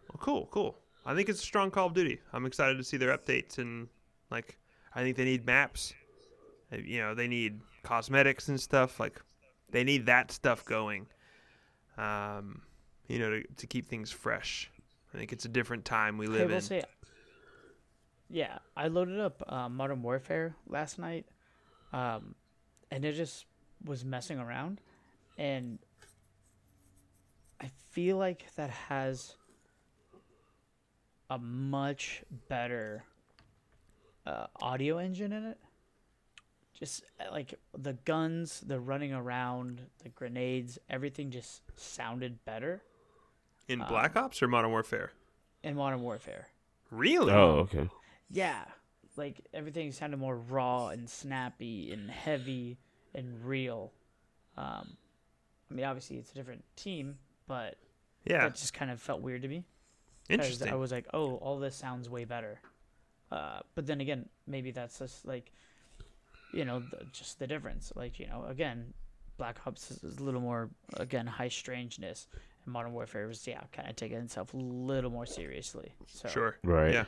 [0.09, 0.79] well, cool, cool.
[1.05, 2.21] I think it's a strong Call of Duty.
[2.33, 3.89] I'm excited to see their updates and
[4.31, 4.59] like
[4.95, 5.95] I think they need maps.
[6.73, 9.01] Uh, You know, they need cosmetics and stuff.
[9.01, 9.21] Like
[9.71, 11.07] they need that stuff going.
[11.97, 12.63] Um,
[13.09, 14.71] you know, to, to keep things fresh.
[15.15, 16.63] I think it's a different time we Hey, live we'll in.
[16.63, 16.85] say.
[18.31, 21.27] Yeah, I loaded up uh, Modern Warfare last night,
[21.95, 22.35] um,
[22.91, 23.47] and it just
[23.85, 24.81] was messing around,
[25.39, 25.79] and
[27.61, 29.35] I feel like that has
[31.31, 33.05] a much better
[34.27, 35.59] uh, audio engine in it.
[36.79, 42.83] Just uh, like the guns, the running around, the grenades, everything just sounded better
[43.67, 45.11] in uh, Black Ops or Modern Warfare.
[45.63, 46.47] in Modern Warfare.
[46.91, 47.33] Really?
[47.33, 47.89] oh okay,
[48.31, 48.65] Yeah,
[49.17, 52.79] like everything sounded more raw and snappy and heavy
[53.15, 53.93] and real.
[54.57, 54.97] Um,
[55.71, 57.77] I mean, obviously it's a different team, but
[58.25, 58.43] Yeah.
[58.45, 59.65] that just kind of felt weird to me.
[60.29, 60.69] Interesting.
[60.71, 62.61] I was like, oh, all this sounds way better.
[63.33, 65.51] Uh, but then again, maybe that's just like,
[66.53, 67.93] you know, the, just the difference.
[67.97, 68.93] Like, you know, again,
[69.39, 72.27] Black Ops is, is a little more, again, high strangeness.
[72.65, 75.93] And Modern Warfare was, yeah, kind of taking itself a little more seriously.
[76.07, 76.59] So, Sure.
[76.63, 76.93] right.
[76.93, 77.05] Yeah.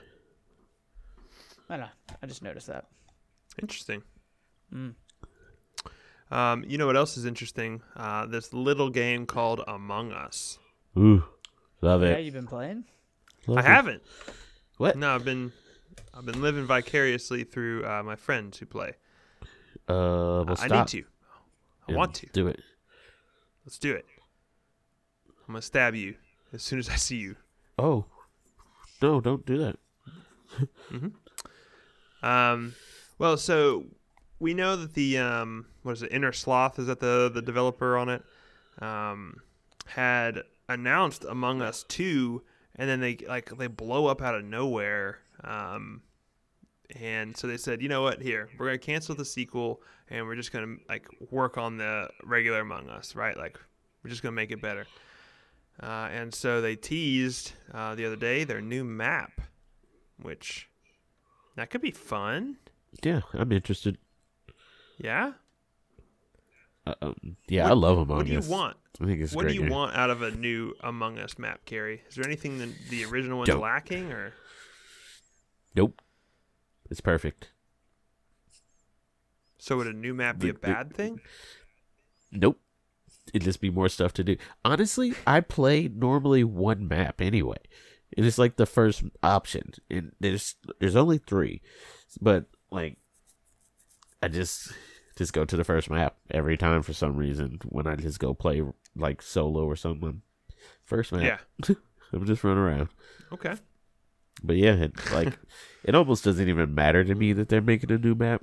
[1.68, 1.93] I don't know.
[2.22, 2.86] I just noticed that.
[3.61, 4.03] Interesting.
[4.74, 4.95] Mm.
[6.31, 7.83] Um, you know what else is interesting?
[7.97, 10.59] Uh, this little game called Among Us.
[10.97, 11.24] Ooh,
[11.81, 12.11] love it.
[12.11, 12.85] Yeah, you've been playing?
[13.47, 13.66] Love I it.
[13.66, 14.03] haven't.
[14.76, 14.97] What?
[14.97, 15.53] No, I've been
[16.14, 18.93] I've been living vicariously through uh, my friends who play.
[19.89, 21.03] Uh, well, I stop need to.
[21.03, 22.26] I and want to.
[22.33, 22.61] do it.
[23.66, 24.07] Let's do it.
[25.49, 26.14] I'm gonna stab you
[26.53, 27.37] as soon as I see you.
[27.78, 28.05] Oh,
[29.03, 29.20] no!
[29.20, 29.76] Don't do that.
[32.22, 32.74] Um,
[33.18, 33.87] well, so
[34.41, 36.11] we know that the um, what is it?
[36.11, 38.22] Innersloth is that the the developer on it?
[38.80, 39.36] Um,
[39.86, 42.43] had announced Among Us two,
[42.76, 45.18] and then they like they blow up out of nowhere.
[45.45, 46.03] Um,
[46.99, 48.20] and so they said, you know what?
[48.20, 52.61] Here, we're gonna cancel the sequel, and we're just gonna like work on the regular
[52.61, 53.36] Among Us, right?
[53.36, 53.59] Like
[54.03, 54.86] we're just gonna make it better.
[55.82, 59.41] Uh, and so they teased uh, the other day their new map,
[60.20, 60.68] which
[61.57, 62.57] that could be fun.
[63.03, 63.97] Yeah, I'm interested.
[65.03, 65.33] Yeah.
[66.87, 68.19] Uh, um, yeah, What- I love Among Us.
[68.19, 68.49] what do you Us.
[68.49, 68.77] want?
[69.01, 69.71] I think it's What do you game.
[69.71, 72.03] want out of a new Among Us map, Carrie?
[72.09, 73.61] Is there anything that the original one's Don't.
[73.61, 74.35] lacking, or
[75.75, 76.01] Nope,
[76.91, 77.51] it's perfect.
[79.59, 81.21] so would a new map be a bad thing?
[82.33, 82.61] Nope,
[83.33, 84.37] it'd just be more stuff to do.
[84.65, 87.57] Honestly, I play normally one map anyway.
[88.17, 91.63] and It is like the first option, and there's there's only three,
[92.21, 92.99] but like,
[94.23, 94.73] I just
[95.21, 98.33] just go to the first map every time for some reason when I just go
[98.33, 98.62] play
[98.97, 100.23] like solo or something.
[100.83, 101.75] First map, Yeah.
[102.14, 102.89] I'm just running around.
[103.31, 103.55] Okay.
[104.43, 105.39] But yeah, it, like
[105.85, 108.43] it almost doesn't even matter to me that they're making a new map.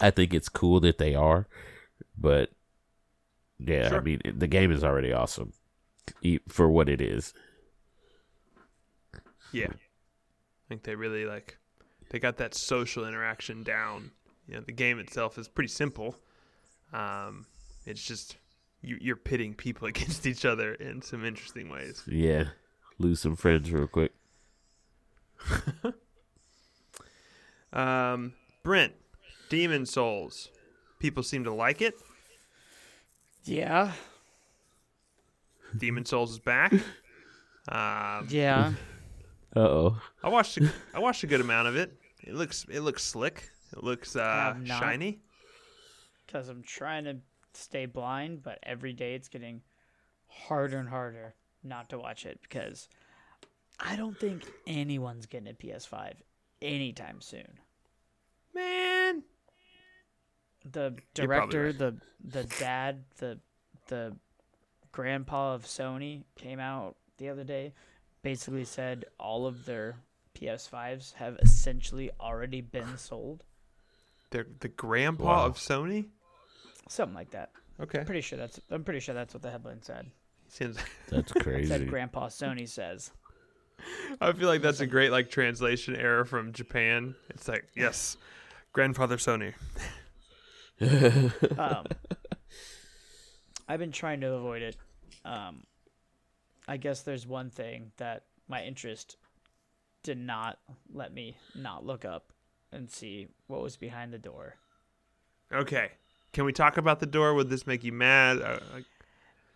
[0.00, 1.48] I think it's cool that they are,
[2.16, 2.50] but
[3.58, 5.54] yeah, I mean the game is already awesome
[6.46, 7.34] for what it is.
[9.50, 9.70] Yeah.
[9.72, 11.58] I think they really like
[12.10, 14.12] they got that social interaction down.
[14.48, 16.16] You know, the game itself is pretty simple.
[16.92, 17.46] Um,
[17.84, 18.36] it's just
[18.82, 22.02] you, you're pitting people against each other in some interesting ways.
[22.06, 22.44] Yeah,
[22.98, 24.12] lose some friends real quick.
[27.72, 28.32] Um,
[28.62, 28.94] Brent,
[29.50, 30.48] Demon's Souls.
[30.98, 31.94] People seem to like it.
[33.44, 33.92] Yeah.
[35.76, 36.72] Demon's Souls is back.
[37.68, 38.74] Um, Yeah.
[39.56, 40.00] Uh oh.
[40.22, 41.92] I watched a, I watched a good amount of it.
[42.22, 43.50] It looks it looks slick.
[43.76, 44.80] It looks uh, not.
[44.80, 45.20] shiny.
[46.26, 47.18] Because I'm trying to
[47.54, 49.62] stay blind, but every day it's getting
[50.28, 52.88] harder and harder not to watch it because
[53.78, 56.14] I don't think anyone's getting a PS5
[56.62, 57.58] anytime soon.
[58.54, 59.22] Man,
[60.72, 61.78] The director, right.
[61.78, 63.38] the the dad, the
[63.88, 64.16] the
[64.92, 67.74] grandpa of Sony came out the other day,
[68.22, 69.96] basically said all of their
[70.34, 73.44] PS5s have essentially already been sold.
[74.30, 75.46] The the grandpa Wow.
[75.46, 76.06] of Sony.
[76.88, 77.50] Something like that.
[77.80, 78.00] Okay.
[78.00, 78.60] I'm Pretty sure that's.
[78.70, 80.10] I'm pretty sure that's what the headline said.
[80.48, 80.76] Seems.
[81.08, 81.68] That's crazy.
[81.68, 83.10] said Grandpa Sony says.
[84.20, 87.14] I feel like that's a great like translation error from Japan.
[87.30, 88.16] It's like yes,
[88.72, 89.54] grandfather Sony.
[91.58, 91.86] Um,
[93.68, 94.76] I've been trying to avoid it.
[95.24, 95.64] Um,
[96.68, 99.16] I guess there's one thing that my interest
[100.02, 100.58] did not
[100.92, 102.32] let me not look up
[102.76, 104.56] and see what was behind the door.
[105.52, 105.92] Okay.
[106.32, 107.34] Can we talk about the door?
[107.34, 108.40] Would this make you mad?
[108.42, 108.58] Uh,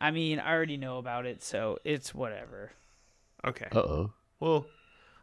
[0.01, 2.73] I mean, I already know about it, so it's whatever.
[3.45, 3.67] okay.
[3.73, 4.13] Uh oh.
[4.39, 4.67] Well,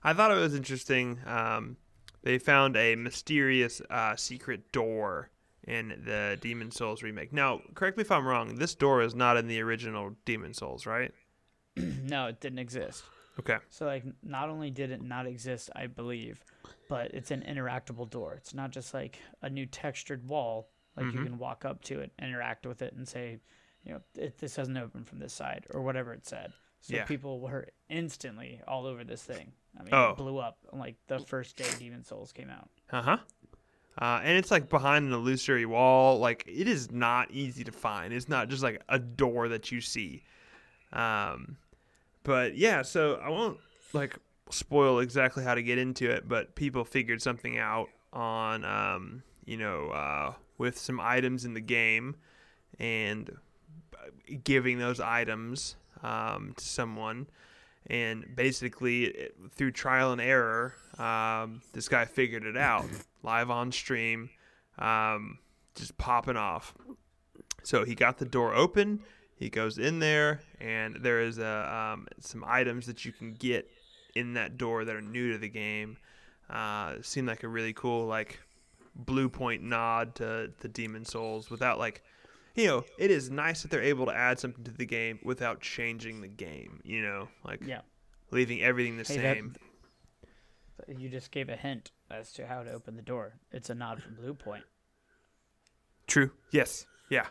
[0.03, 1.19] I thought it was interesting.
[1.25, 1.77] Um,
[2.23, 5.29] they found a mysterious uh, secret door
[5.67, 7.33] in the Demon's Souls remake.
[7.33, 8.55] Now, correct me if I'm wrong.
[8.55, 11.11] This door is not in the original Demon's Souls, right?
[11.75, 13.03] no, it didn't exist.
[13.39, 13.57] Okay.
[13.69, 16.43] So like, not only did it not exist, I believe,
[16.89, 18.35] but it's an interactable door.
[18.35, 20.69] It's not just like a new textured wall.
[20.95, 21.23] Like you Mhm.
[21.23, 23.39] can walk up to it, interact with it, and say,
[23.83, 26.53] you know, it, this doesn't open from this side or whatever it said.
[26.81, 27.05] So Yeah.
[27.05, 29.53] people were instantly all over this thing.
[29.79, 30.09] I mean, Oh.
[30.11, 32.69] it blew up like the first day Demon's Souls came out.
[32.91, 33.17] Uh-huh.
[33.99, 36.17] Uh And it's like behind an illusory wall.
[36.19, 38.11] Like it is not easy to find.
[38.13, 40.23] It's not just like a door that you see.
[40.93, 41.57] Um,
[42.23, 42.81] but yeah.
[42.81, 43.59] So I won't
[43.93, 44.17] like
[44.49, 49.57] spoil exactly how to get into it, but people figured something out on um, you
[49.57, 52.15] know uh, with some items in the game
[52.79, 53.35] and
[54.43, 57.27] giving those items um, to someone.
[57.89, 62.85] And basically it, through trial and error um, this guy figured it out
[63.23, 64.29] live on stream
[64.77, 65.39] um,
[65.75, 66.73] just popping off.
[67.63, 69.01] So he got the door open
[69.37, 73.69] he goes in there and there is a, um, some items that you can get
[74.17, 75.97] in that door that are new to the game
[76.49, 78.39] uh, seemed like a really cool like
[79.05, 82.03] Bluepoint nod to the Demon's Souls without like
[82.55, 85.61] you know, it is nice that they're able to add something to the game without
[85.61, 86.79] changing the game.
[86.83, 87.81] You know, like Yeah.
[88.31, 89.55] leaving everything the Hey, that- same.
[90.87, 93.33] You just gave a hint as to how to open the door.
[93.51, 94.63] It's a nod from Blue Point.
[96.07, 96.31] True.
[96.51, 96.85] Yes.
[97.09, 97.27] Yeah.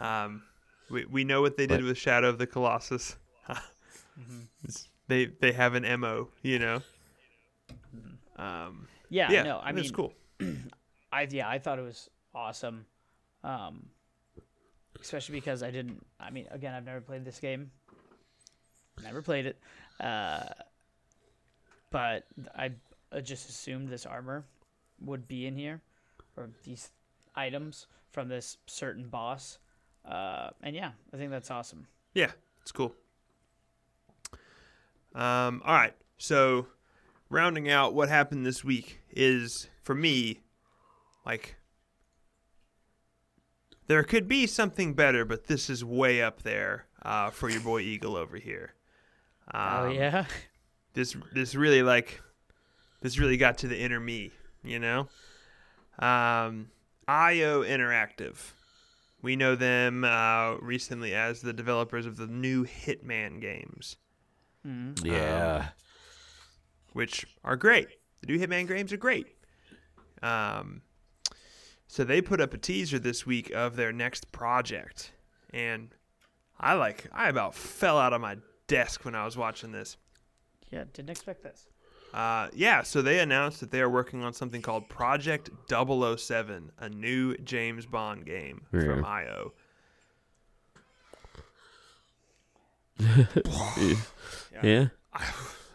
[0.00, 0.42] Um,
[0.90, 3.16] we we know what they did But- with Shadow of the Colossus.
[4.64, 6.28] It's- They they have an mo.
[6.40, 6.82] You know.
[8.36, 9.42] Um, Yeah, yeah.
[9.42, 10.14] no, I mean it's cool.
[11.12, 12.86] I yeah, I thought it was awesome.
[13.44, 13.90] Um,
[15.02, 16.06] especially because I didn't.
[16.18, 17.70] I mean, again, I've never played this game.
[19.02, 19.58] Never played it.
[20.00, 20.44] Uh,
[21.90, 22.24] but
[22.56, 22.70] I,
[23.12, 24.46] I just assumed this armor
[25.04, 25.82] would be in here,
[26.38, 26.90] or these
[27.36, 29.58] items from this certain boss.
[30.08, 31.86] Uh, and yeah, I think that's awesome.
[32.14, 32.30] Yeah,
[32.62, 32.94] it's cool.
[35.14, 35.94] Um, all right.
[36.18, 36.66] So,
[37.28, 40.40] rounding out what happened this week is for me,
[41.26, 41.56] like,
[43.86, 47.80] there could be something better, but this is way up there uh, for your boy
[47.80, 48.74] Eagle over here.
[49.54, 50.24] oh Um, yeah,
[50.94, 52.20] This this really like
[53.00, 54.30] this really got to the inner me,
[54.62, 55.08] you know.
[55.98, 56.70] Um,
[57.08, 58.52] IO Interactive.
[59.20, 63.96] We know them uh, recently as the developers of the new Hitman games,
[64.66, 65.04] Mhm.
[65.04, 65.70] Yeah.
[66.92, 67.88] which are great.
[68.20, 69.26] The new Hitman games are great.
[70.22, 70.82] Um,
[71.88, 75.12] so they put up a teaser this week of their next project,
[75.52, 75.94] and
[76.60, 78.36] I like I about fell out of my
[78.66, 79.96] desk when I was watching this.
[80.70, 80.84] yeah.
[80.92, 81.66] Didn't expect this.
[82.14, 86.88] Uh, yeah, so they announced that they are working on something called Project 007, a
[86.90, 89.54] new James Bond game from IO.
[94.62, 94.88] Yeah.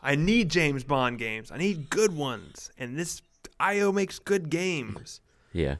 [0.02, 1.52] I need James Bond games.
[1.52, 3.22] I need good ones, and this
[3.60, 5.20] IO makes good games.
[5.52, 5.78] Yeah.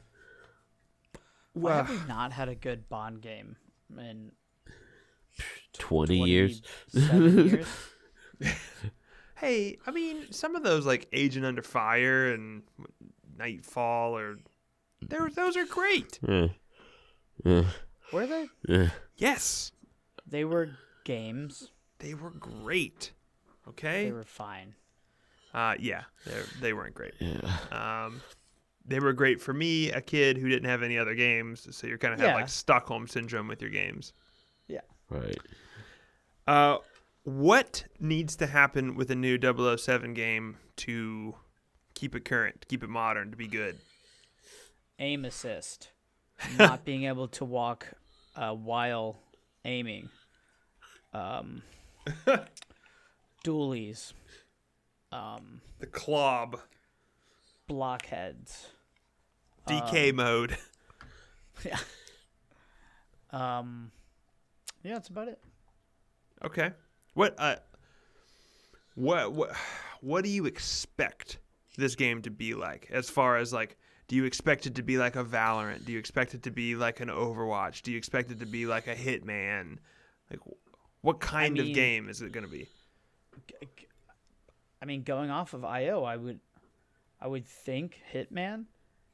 [1.54, 3.56] Why have we not had a good Bond game
[3.98, 4.32] in
[5.72, 6.62] 20 years.
[6.92, 7.66] years?
[9.36, 12.62] Hey, I mean, some of those like Agent Under Fire and
[13.38, 14.38] Nightfire or
[15.00, 16.18] there those are great.
[16.28, 16.48] Yeah.
[17.44, 17.64] Yeah.
[18.12, 18.48] Were they?
[18.66, 18.90] Yeah.
[19.16, 19.70] Yes,
[20.26, 20.70] They were
[21.08, 21.70] games.
[21.98, 23.12] they were great.
[23.66, 24.04] Okay.
[24.04, 24.74] They were fine.
[25.54, 27.14] Uh, yeah, they they weren't great.
[27.18, 27.40] Yeah.
[27.72, 28.20] Um,
[28.84, 31.66] they were great for me, a kid who didn't have any other games.
[31.70, 34.12] So you're kind of have like Stockholm syndrome with your games.
[34.66, 34.80] Yeah.
[35.10, 35.38] Right.
[36.46, 36.78] Uh,
[37.24, 41.34] what needs to happen with a new 007 game to
[41.94, 43.78] keep it current, to keep it modern, to be good?
[44.98, 45.90] Aim assist.
[46.58, 47.88] Not being able to walk
[48.36, 49.18] uh, while
[49.64, 50.08] aiming.
[51.18, 51.62] Um,
[53.44, 54.12] dualies.
[55.10, 56.60] Um, The clob.
[57.66, 58.68] blockheads.
[59.66, 60.56] DK mode.
[61.64, 61.78] Yeah.
[63.32, 63.90] Um.
[64.84, 65.40] Yeah, that's about it.
[66.44, 66.70] Okay.
[67.14, 67.56] What uh
[68.94, 69.56] what what
[70.00, 71.38] what do you expect
[71.76, 74.98] this game to be like as far as like do you expect it to be
[74.98, 75.84] like a Valorant?
[75.84, 77.82] Do you expect it to be like an Overwatch?
[77.82, 79.78] Do you expect it to be like a Hitman?
[80.30, 80.38] Like
[81.02, 82.68] what kind mean- of game is it going to be?
[84.80, 86.38] I mean, going off of IO, I would,
[87.20, 88.66] I would think Hitman,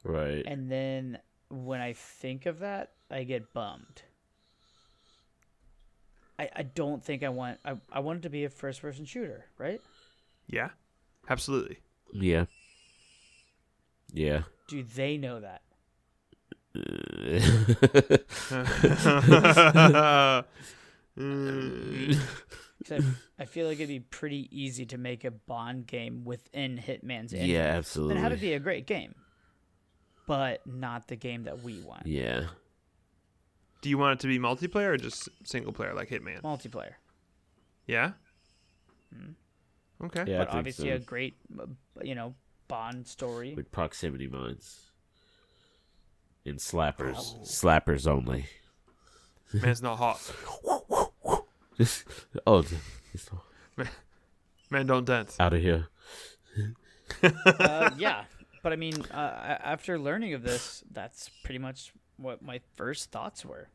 [0.03, 0.43] Right.
[0.45, 1.17] and then
[1.49, 4.03] when I think of that, I get bummed.
[6.37, 9.05] I, I don't think I want I, I want it to be a first person
[9.05, 9.81] shooter, right?
[10.47, 10.69] Yeah.
[11.29, 11.79] Absolutely.
[12.13, 12.45] Yeah.
[14.13, 14.43] Yeah.
[14.67, 15.61] Do they know that?
[21.17, 22.17] Mm,
[22.87, 23.03] 'Cause
[23.39, 27.33] I, I feel like it'd be pretty easy to make a Bond game within Hitman's
[27.33, 27.49] engine.
[27.49, 28.15] yeah, absolutely.
[28.15, 29.15] And have it be a great game,
[30.27, 32.05] but not the game that we want.
[32.05, 32.47] yeah.
[33.81, 36.41] do you want it to be multiplayer or just single player like Hitman?
[36.41, 36.93] Multiplayer,
[37.87, 38.11] Yeah.
[40.03, 40.25] Okay.
[40.27, 40.95] Yeah, but obviously so.
[40.95, 41.37] a great,
[42.03, 42.35] you know,
[42.67, 43.53] Bond story.
[43.55, 44.91] With proximity mines.
[46.45, 47.15] And slappers.
[47.47, 48.45] Slappers only.
[49.53, 50.19] Man's not hot.
[52.47, 52.63] oh,
[53.13, 53.29] it's
[54.71, 55.37] Man don't dance.
[55.39, 55.87] out of here.
[57.23, 58.23] uh, yeah,
[58.63, 63.45] but I mean, uh, after learning of this, that's pretty much what my first thoughts
[63.45, 63.69] were.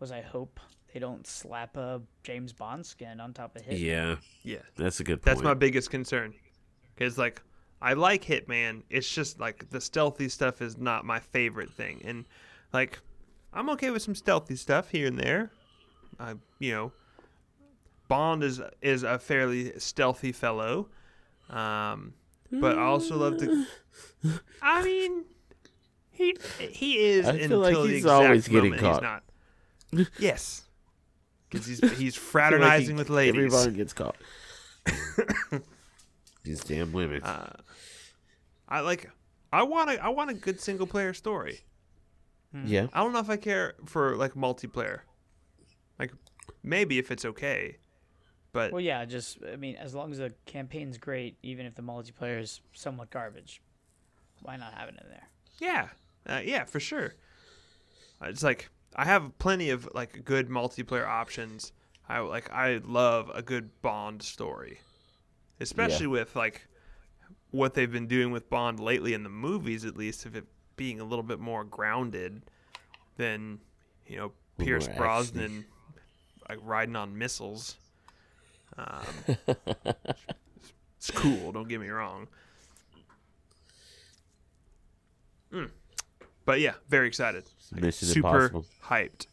[0.00, 0.60] Was I hope
[0.92, 3.80] they don't slap a James Bond skin on top of Hitman.
[3.80, 4.58] Yeah, Yeah.
[4.76, 5.24] that's a good point.
[5.24, 6.34] That's my biggest concern.
[6.94, 7.42] Because, like,
[7.82, 8.82] I like Hitman.
[8.90, 12.02] It's just, like, the stealthy stuff is not my favorite thing.
[12.04, 12.24] And,
[12.72, 13.00] like,
[13.52, 15.50] I'm okay with some stealthy stuff here and there.
[16.20, 16.92] I, you know,
[18.08, 20.88] Bond is is a fairly stealthy fellow.
[21.50, 22.14] Um,
[22.50, 23.66] but I also love the.
[24.62, 25.24] I mean,
[26.10, 29.22] he he is I until feel like the he's exact always getting moment caught.
[29.90, 30.08] he's not.
[30.18, 30.62] Yes,
[31.50, 33.36] because he's he's I feel like he- fraternizing with ladies.
[33.54, 34.16] Everybody gets caught.
[36.42, 37.22] These damn women.
[37.22, 37.56] Uh,
[38.68, 39.10] I like.
[39.52, 40.04] I want a.
[40.04, 41.60] I want a good single player story.
[42.64, 42.88] yeah.
[42.92, 45.00] I don't know if I care for like multiplayer.
[45.98, 46.12] Like
[46.62, 47.76] maybe if it's okay,
[48.54, 51.82] but Well, yeah, just I mean, as long as the campaign's great, even if the
[51.82, 53.60] multiplayer is somewhat garbage,
[54.40, 55.28] why not have it in there?
[55.60, 55.88] yeah,
[56.26, 57.14] uh, yeah, for sure.
[58.22, 61.72] Uh, It's like I have plenty of like good multiplayer options.
[62.08, 62.50] I like.
[62.52, 64.78] I love a good Bond story,
[65.60, 66.66] especially with like
[67.50, 70.44] what they've been doing with Bond lately in the movies, at least of it
[70.76, 72.42] being a little bit more grounded
[73.16, 73.58] than
[74.06, 75.64] you know Pierce Brosnan
[76.48, 77.76] like riding on missiles.
[78.76, 79.04] Um,
[80.96, 81.52] it's cool.
[81.52, 82.26] Don't get me wrong.
[85.52, 85.70] Mm.
[86.44, 87.44] But yeah, very excited.
[87.72, 88.66] Like, Mission super Impossible.
[88.84, 89.26] hyped.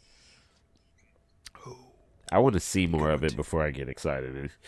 [2.31, 4.51] I want to see more of it before I get excited.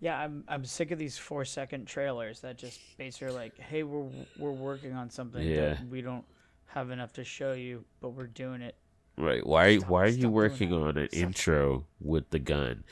[0.00, 4.08] Yeah, I'm I'm sick of these four second trailers that just basically like, hey, we're
[4.36, 5.74] we're working on something Yeah.
[5.74, 6.24] that we don't
[6.66, 8.74] have enough to show you, but we're doing it.
[9.18, 9.46] Right?
[9.46, 9.78] Why?
[9.78, 11.20] Stop- why are you working on an Stop.
[11.22, 12.84] intro with the gun?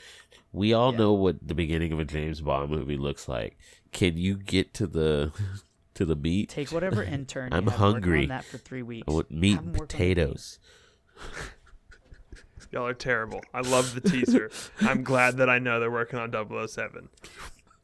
[0.53, 0.97] We all Yeah.
[0.99, 3.57] know what the beginning of a James Bond movie looks like.
[3.91, 5.31] Can you get to the
[5.95, 6.49] to the beat?
[6.49, 7.49] Take whatever intern.
[7.53, 8.23] I'm you hungry.
[8.23, 9.05] On that for three weeks.
[9.07, 9.87] I want meat and work on the game.
[9.87, 10.59] potatoes.
[12.71, 13.41] Y'all are terrible.
[13.53, 14.49] I love the teaser.
[14.79, 17.09] I'm glad that I know they're working on 007.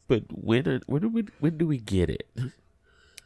[0.08, 2.30] But when are- when do we when do we get it?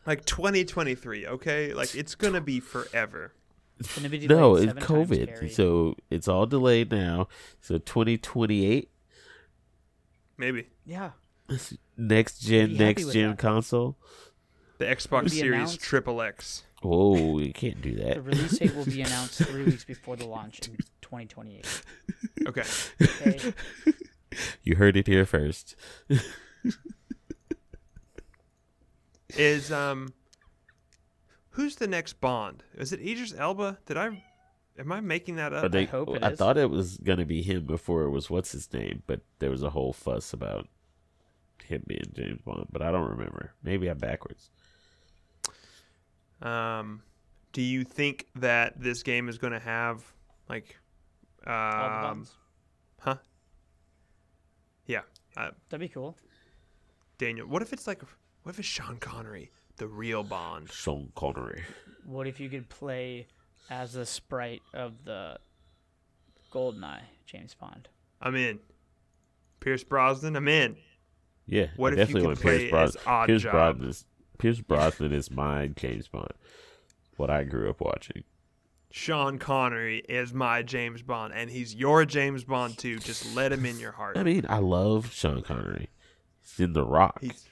[0.08, 1.74] Like 2023, okay?
[1.76, 3.34] Like it's gonna be forever.
[3.82, 5.50] It's gonna be No, delayed it's seven times, COVID, Carrie.
[5.50, 7.28] so it's all delayed now.
[7.60, 8.90] So 2028
[10.38, 11.12] Maybe yeah,
[11.98, 13.38] next gen next gen that.
[13.40, 13.98] console.
[14.80, 15.78] the Xbox Series.
[15.78, 16.64] Triple X.
[16.82, 18.16] Whoa, you can't do that.
[18.16, 21.84] the release date will be announced three weeks before the launch in 2028.
[22.48, 22.64] Okay.
[23.02, 23.54] Okay,
[24.64, 25.76] You heard it here first.
[29.38, 30.14] Is um,
[31.52, 32.64] who's the next Bond?
[32.78, 33.80] Is it Idris Elba?
[33.86, 34.24] Did I?
[34.80, 35.72] Am I making that up?
[35.72, 36.40] they- hope it I is.
[36.40, 39.64] thought it was gonna be him before it was what's his name, but there was
[39.64, 40.68] a whole fuss about
[41.64, 43.54] him being James Bond, but I don't remember.
[43.64, 44.50] Maybe I'm backwards.
[46.42, 47.04] Um,
[47.54, 50.04] do you think that this game is gonna have
[50.50, 50.78] like,
[51.46, 52.28] all um,
[53.00, 53.16] huh?
[54.88, 55.02] Yeah,
[55.38, 56.18] uh, That'd be cool.
[57.18, 57.48] Daniel.
[57.48, 58.02] What if it's like,
[58.44, 60.70] what if it's Sean Connery, the real Bond?
[60.72, 61.64] Sean Connery.
[62.06, 63.26] What if you could play
[63.68, 65.40] as the sprite of the
[66.54, 67.88] Goldeneye James Bond?
[68.22, 68.60] I'm in.
[69.60, 70.36] Pierce Brosnan.
[70.36, 70.78] I'm in.
[71.48, 73.02] Yeah, What I if you definitely could play Pierce Brosnan.
[73.02, 73.52] as Odd Pierce Job?
[73.52, 74.06] Brosnan is
[74.38, 76.32] Pierce Brosnan is my James Bond.
[77.18, 78.24] what I grew up watching.
[78.92, 83.00] Sean Connery is my James Bond, and he's your James Bond too.
[83.00, 84.16] Just let him in your heart.
[84.18, 85.90] I mean, I love Sean Connery.
[86.42, 87.20] He's in The Rock.
[87.22, 87.48] He's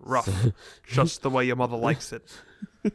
[0.00, 0.28] rough,
[0.86, 2.30] just the way your mother likes it.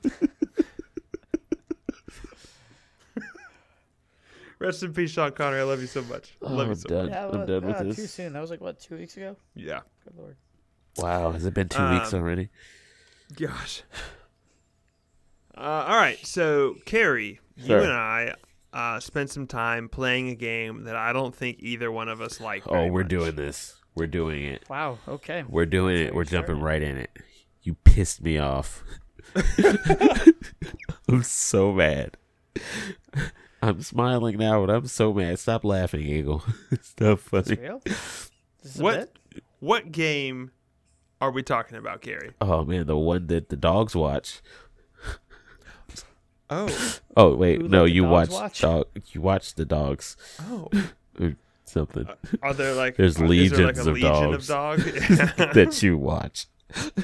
[4.60, 5.62] Rest in peace, Sean Connery.
[5.62, 6.36] I love you so much.
[6.42, 7.10] I Oh, love you I'm so done.
[7.10, 7.96] Yeah, I'm well, done with uh, this.
[7.96, 8.34] Too soon.
[8.34, 9.36] That was like what two weeks ago.
[9.56, 9.80] Yeah.
[10.04, 10.38] Good lord.
[10.98, 12.50] Wow, has it been two weeks Um, already?
[13.36, 13.82] Gosh.
[15.58, 16.24] Uh, all right.
[16.26, 18.36] So, Carrie, you and I
[18.72, 22.40] uh, spent some time playing a game that I don't think either one of us
[22.40, 22.68] like.
[22.68, 23.10] Oh, very we're much.
[23.10, 23.81] doing this.
[23.96, 24.64] We're doing it.
[24.70, 24.98] Wow.
[25.08, 25.44] Okay.
[25.48, 26.16] We're doing That's it.
[26.16, 26.64] We're very jumping exciting.
[26.64, 27.10] right in it.
[27.64, 28.84] You pissed me off.
[31.08, 32.18] I'm so mad.
[33.62, 35.38] I'm smiling now, but I'm so mad.
[35.40, 36.44] Stop laughing, Eagle.
[36.82, 37.44] Stop not Is funny.
[37.56, 37.82] this real?
[38.64, 39.00] This What?
[39.34, 39.44] bit?
[39.60, 40.52] What game
[41.20, 42.32] are we talking about, Gary?
[42.42, 44.42] Oh man, the one that the dogs watch.
[46.50, 46.98] Oh.
[47.18, 48.62] Oh wait, Who no, you watch, watch?
[48.62, 48.86] dog.
[49.12, 50.16] You watch the dogs.
[50.42, 50.70] Oh.
[51.72, 52.06] Something
[52.42, 54.50] Are there like There's are- is there, like, legions a of legion dogs.
[54.50, 54.84] of dogs?
[55.54, 56.48] that you watch.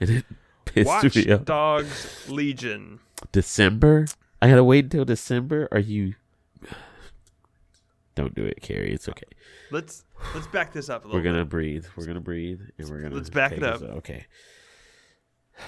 [0.00, 0.24] and it
[0.64, 1.44] pissed Watch me off.
[1.44, 3.00] Dogs Legion.
[3.32, 4.06] December?
[4.40, 5.68] I gotta wait until December.
[5.72, 6.14] Are you?
[8.14, 8.92] Don't do it, Carrie.
[8.92, 9.26] It's okay.
[9.70, 10.04] Let's
[10.34, 11.20] let's back this up a little.
[11.20, 11.84] We're gonna breathe.
[11.94, 13.82] We're gonna breathe, and we're gonna Let's back it up.
[13.82, 14.24] Okay.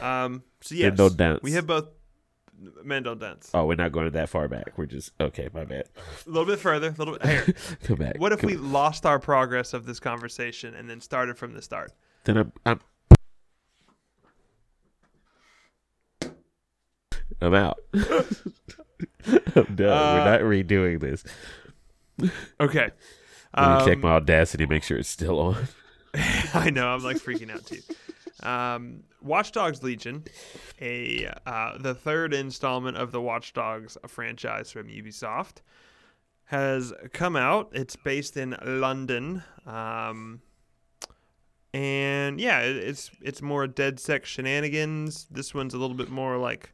[0.00, 0.44] Um.
[0.62, 1.88] So yes, don't we have both
[2.84, 3.50] men don't dance.
[3.54, 4.76] Oh, we're not going that far back.
[4.76, 5.48] We're just okay.
[5.54, 5.84] My bad.
[6.26, 6.88] A little bit further.
[6.88, 7.26] A little bit.
[7.26, 7.54] Here.
[7.84, 8.18] Come back.
[8.18, 11.92] What if we lost our progress of this conversation and then started from the start?
[12.24, 12.52] Then I'm.
[12.66, 12.80] I'm,
[17.40, 17.78] I'm out.
[17.94, 19.76] I'm done.
[19.78, 21.24] we're Uh, not redoing this.
[22.60, 22.90] Okay.
[23.56, 24.66] Let me check Um, my audacity.
[24.66, 25.68] Make sure it's still on.
[26.54, 26.88] I know.
[26.88, 27.80] I'm like freaking out too.
[28.46, 30.24] Um, Watch Dogs Legion,
[30.80, 35.62] a uh, the third installment of the Watch Dogs franchise from Ubisoft,
[36.44, 37.70] has come out.
[37.72, 40.40] It's based in London, um,
[41.72, 45.26] and yeah, it, it's it's more DedSec shenanigans.
[45.30, 46.72] This one's a little bit more like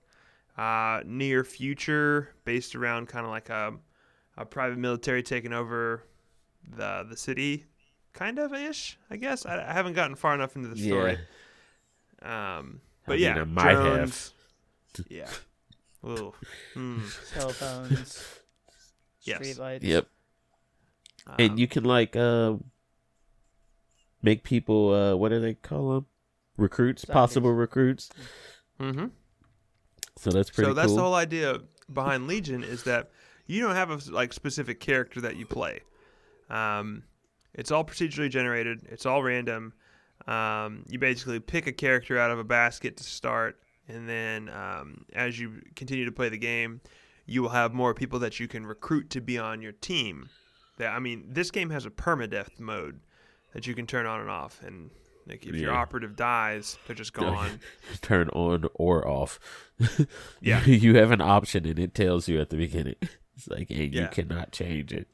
[0.56, 3.74] uh, near future, based around kind of like a,
[4.36, 6.02] a private military taking over
[6.76, 7.66] the the city
[8.12, 9.44] kind of ish, I guess.
[9.44, 11.18] I, I haven't gotten far enough into the story.
[12.22, 13.82] Um, but I mean, yeah, I might have.
[13.84, 14.32] drones.
[15.08, 15.28] Yeah.
[16.06, 16.32] Ooh.
[16.74, 17.00] Hmm.
[17.34, 18.24] Cell phones.
[19.22, 19.36] Yes.
[19.38, 19.84] Street lights.
[19.84, 20.06] Yep.
[21.26, 22.54] Um, and you can like uh
[24.22, 26.06] make people uh what do they call them
[26.56, 27.12] recruits Zombies.
[27.12, 28.08] possible recruits
[28.80, 29.06] Mm-hmm.
[30.16, 31.60] so that's pretty So that's cool the whole idea
[31.92, 33.10] behind Legion is that
[33.46, 35.80] you don't have a like specific character that you play.
[36.50, 37.04] Um,
[37.54, 38.82] it's all procedurally generated.
[38.90, 39.72] It's all random.
[40.26, 45.04] Um, you basically pick a character out of a basket to start, and then um,
[45.14, 46.80] as you continue to play the game,
[47.26, 50.28] you will have more people that you can recruit to be on your team.
[50.78, 53.00] That I mean, this game has a permadeath mode
[53.52, 54.90] that you can turn on and off, and
[55.28, 57.60] like if your operative dies, they're just gone.
[58.00, 59.38] turn on or off
[60.40, 60.64] Yeah.
[60.64, 62.94] you have an option and it tells you at the beginning
[63.36, 64.06] it's like and you Yeah.
[64.06, 65.08] cannot change it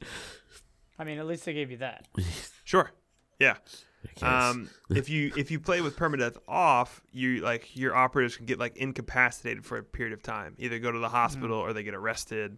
[0.99, 2.07] I mean, at least they gave you that.
[2.63, 2.91] sure.
[3.39, 3.55] Yeah.
[4.21, 8.59] Um, if you if you play with permadeath off, you like your operatives can get
[8.59, 10.55] like incapacitated for a period of time.
[10.57, 12.57] Either go to the hospital or they get arrested,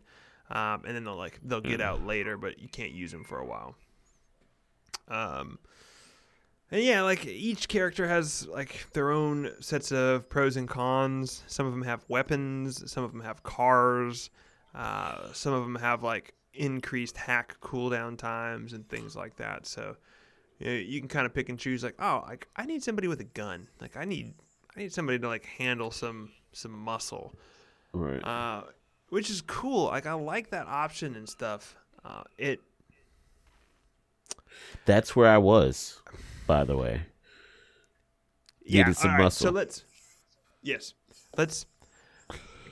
[0.49, 3.39] um, and then they'll like they'll get out later, but you can't use them for
[3.39, 3.75] a while.
[5.07, 5.59] Um,
[6.71, 11.43] and yeah, like each character has like their own sets of pros and cons.
[11.47, 12.91] Some of them have weapons.
[12.91, 14.29] Some of them have cars.
[14.73, 19.65] Uh, some of them have like increased hack cooldown times and things like that.
[19.67, 19.95] So
[20.59, 21.83] you, know, you can kind of pick and choose.
[21.83, 23.67] Like, oh, like I need somebody with a gun.
[23.81, 24.33] Like I need
[24.75, 27.35] I need somebody to like handle some some muscle.
[27.93, 28.63] right Uh,
[29.09, 29.85] which is cool.
[29.85, 31.75] Like I like that option and stuff.
[32.03, 32.61] Uh, it
[34.85, 35.99] that's where i was
[36.47, 37.01] by the way
[38.65, 38.81] yeah.
[38.83, 39.47] Needed some right, muscle.
[39.47, 39.83] So let's
[40.61, 40.93] yes,
[41.37, 41.65] let's.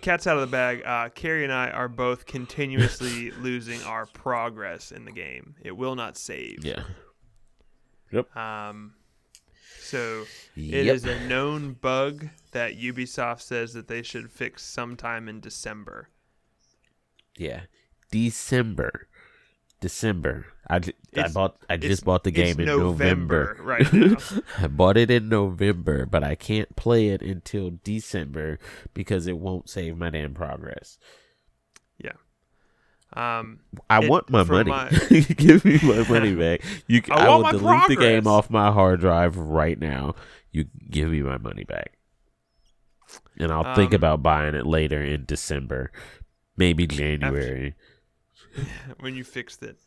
[0.01, 0.83] Cat's out of the bag.
[0.85, 5.55] Uh, Carrie and I are both continuously losing our progress in the game.
[5.61, 6.65] It will not save.
[6.65, 6.83] yeah
[8.35, 8.93] Um,
[9.79, 10.95] so it Yep.
[10.95, 16.09] is a known bug that Ubisoft says that they should fix sometime in December.
[17.37, 17.61] yeah
[18.11, 19.07] december
[19.81, 20.79] december i,
[21.17, 24.17] I bought i just bought the game in November november right now.
[24.59, 28.59] I bought it in November, but I can't play it until December
[28.93, 30.99] because it won't save my damn progress.
[33.15, 33.59] Um,
[33.89, 34.69] I It- want my money.
[34.71, 34.89] my-
[35.37, 36.61] Give me my money back.
[36.87, 40.15] You, I I, will delete the game off my hard drive right now.
[40.51, 41.93] You give me my money back.
[43.37, 45.91] and I'll think Um, about buying it later in December,
[46.57, 47.75] maybe January.
[48.99, 49.77] when you fixed it.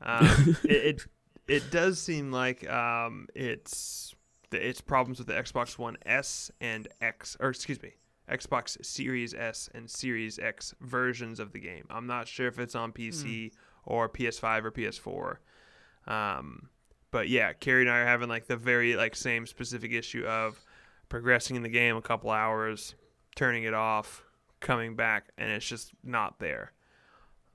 [0.00, 1.02] Um, it, it
[1.48, 4.14] it does seem like um, it's
[4.50, 7.92] the, it's problems with the Xbox One S and X, or excuse me,
[8.30, 11.84] Xbox Series S and Series X versions of the game.
[11.90, 13.52] I'm not sure if it's on PC
[13.84, 16.10] or PS5 or PS4.
[16.12, 16.68] Um,
[17.10, 20.64] but yeah, Carrie and I are having like the very like same specific issue of
[21.08, 22.94] progressing in the game a couple hours,
[23.36, 24.24] turning it off,
[24.60, 26.72] coming back, and it's just not there.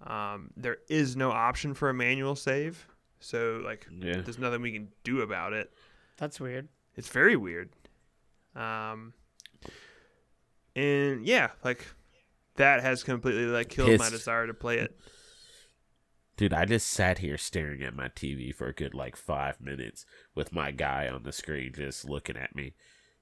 [0.05, 2.87] Um, there is no option for a manual save,
[3.19, 4.21] so like Yeah.
[4.21, 5.71] there's nothing we can do about it.
[6.17, 6.69] That's weird.
[6.95, 7.69] It's very weird.
[8.55, 9.13] Um,
[10.75, 11.85] and yeah, like
[12.55, 14.97] that has completely like killed my desire to play it.
[16.37, 20.05] Dude, I just sat here staring at my TV for a good like five minutes
[20.33, 22.73] with my guy on the screen just looking at me.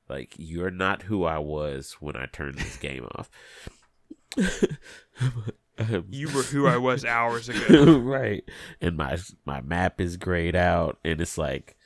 [0.07, 3.29] Like, you're not who I was when I turned this game off.
[6.07, 7.97] You were who I was hours ago.
[7.99, 8.43] right.
[8.81, 11.77] And my my map is grayed out and it's like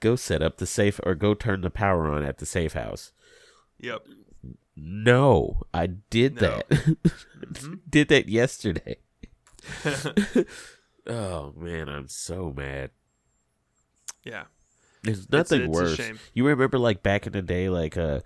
[0.00, 3.12] go set up the safe or go turn the power on at the safe house.
[3.78, 4.02] Yep.
[4.82, 6.40] No, I did No.
[6.40, 6.68] that.
[6.70, 7.80] Mhm.
[7.90, 8.96] did that yesterday.
[11.06, 12.90] oh man, I'm so mad.
[14.24, 14.44] yeah.
[15.02, 15.94] There's It's- nothing it's a worse.
[15.96, 16.18] shame.
[16.34, 18.20] You remember like back in the day, like uh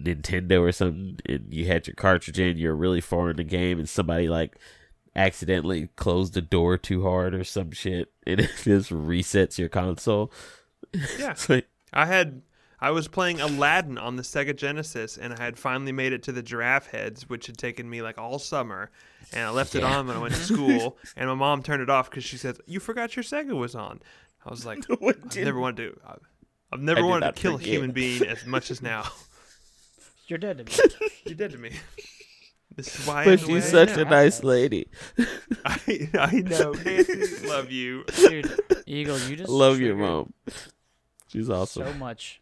[0.00, 3.78] Nintendo or something, and you had your cartridge in, you're really far in the game,
[3.78, 4.56] and somebody like
[5.16, 10.32] accidentally closed the door too hard or some shit, and it just resets your console.
[11.18, 11.32] Yeah.
[11.32, 12.42] It's like, I had
[12.80, 16.32] I was playing Aladdin on the Sega Genesis and I had finally made it to
[16.32, 18.90] the giraffe heads, which had taken me like all summer.
[19.32, 21.90] And I left it on when I went to school and my mom turned it
[21.90, 24.00] off because she said, You forgot your Sega was on.
[24.46, 26.20] I was like, I've never wanted to I've,
[26.72, 29.04] I've never I wanted to not kill a human being as much as now.
[30.28, 31.08] You're dead to me.
[31.24, 31.72] You're dead to me.
[32.76, 34.88] This is why but I'm the way she's such a nice lady.
[35.64, 36.72] I, I know.
[36.72, 38.04] Nancy, love you.
[38.14, 40.34] Dude, Eagle, you just Love your mom.
[41.28, 41.86] She's awesome.
[41.86, 42.40] So much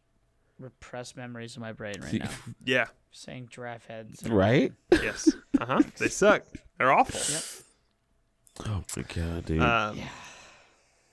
[0.59, 2.31] repressed memories in my brain right now.
[2.65, 2.87] Yeah.
[3.13, 4.23] Saying giraffe heads.
[4.29, 4.73] right?
[4.93, 5.35] Yes.
[5.59, 5.83] Uh huh.
[5.99, 6.43] They suck.
[6.79, 7.21] They're awful.
[7.35, 7.45] Yep.
[8.69, 9.63] Oh my god, dude.
[9.63, 10.09] Um, Yeah.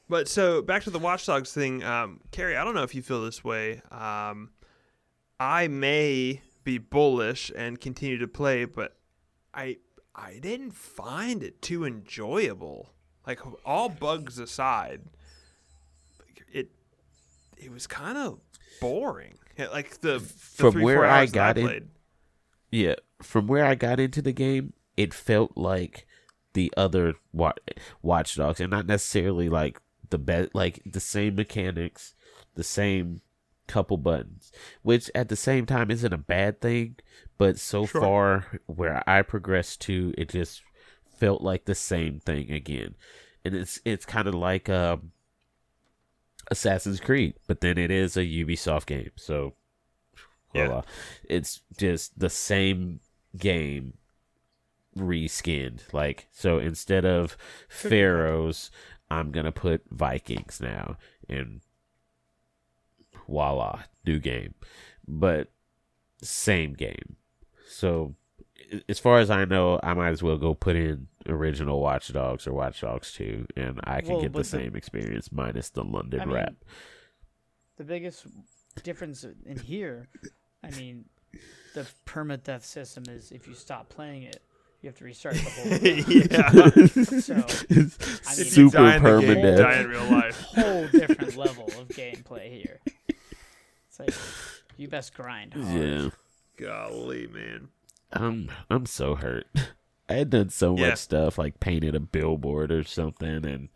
[0.10, 2.58] But so back to the Watch Dogs thing, um, Carrie.
[2.58, 3.82] I don't know if you feel this way.
[3.90, 4.52] Um,
[5.40, 8.98] I may be bullish and continue to play, but
[9.54, 9.78] I
[10.14, 12.90] I didn't find it too enjoyable.
[13.26, 15.02] Like all bugs aside,
[16.52, 16.70] it
[17.58, 18.40] it was kind of
[18.82, 19.38] boring.
[19.58, 21.90] Like the, the From three, where I got in-
[22.72, 26.08] Yeah, from where I got into the game, it felt like
[26.54, 27.54] the other wa-
[28.02, 32.14] Watch Dogs, and not necessarily like the best, like the same mechanics,
[32.56, 33.22] the same
[33.68, 34.52] couple buttons,
[34.82, 36.96] which at the same time isn't a bad thing.
[37.38, 38.02] But so Sure.
[38.02, 40.62] far, where I progressed to, it just
[41.18, 42.96] felt like the same thing again,
[43.46, 45.12] and it's it's kind of like um,
[46.52, 49.54] Assassin's Creed, but then it is a Ubisoft game, so
[50.54, 50.68] Yeah.
[50.68, 50.82] voila.
[51.30, 53.00] it's just the same
[53.38, 53.98] game
[54.96, 55.92] reskinned.
[55.94, 57.36] Like so, instead of
[57.70, 58.70] pharaohs,
[59.10, 60.98] I'm gonna put Vikings now,
[61.30, 61.62] and
[63.28, 64.54] voila, new game,
[65.08, 65.52] but
[66.22, 67.16] same game.
[67.68, 68.16] So,
[68.90, 72.48] as far as I know, I might as well go put in original Watch Dogs
[72.48, 75.70] or Watch Dogs Two, and I can Well, get the but the- same experience minus
[75.70, 76.56] the London I mean, rap.
[77.78, 78.26] The biggest
[78.84, 80.08] difference in here,
[80.64, 81.06] I mean,
[81.74, 84.42] the permadeath system is if you stop playing it,
[84.82, 86.04] you have to restart the whole thing.
[86.08, 87.20] yeah.
[87.22, 87.34] So,
[87.72, 89.58] I mean, Super die in the permanent.
[89.58, 90.42] die in real life.
[90.56, 92.80] whole different level of gameplay here.
[93.88, 94.14] It's like
[94.78, 95.68] you best grind hard.
[95.74, 96.10] Yeah.
[96.58, 97.70] Golly, man.
[98.14, 99.48] I'm I'm so hurt.
[100.10, 100.90] I had done so Yeah.
[100.90, 103.70] much stuff like painted a billboard or something and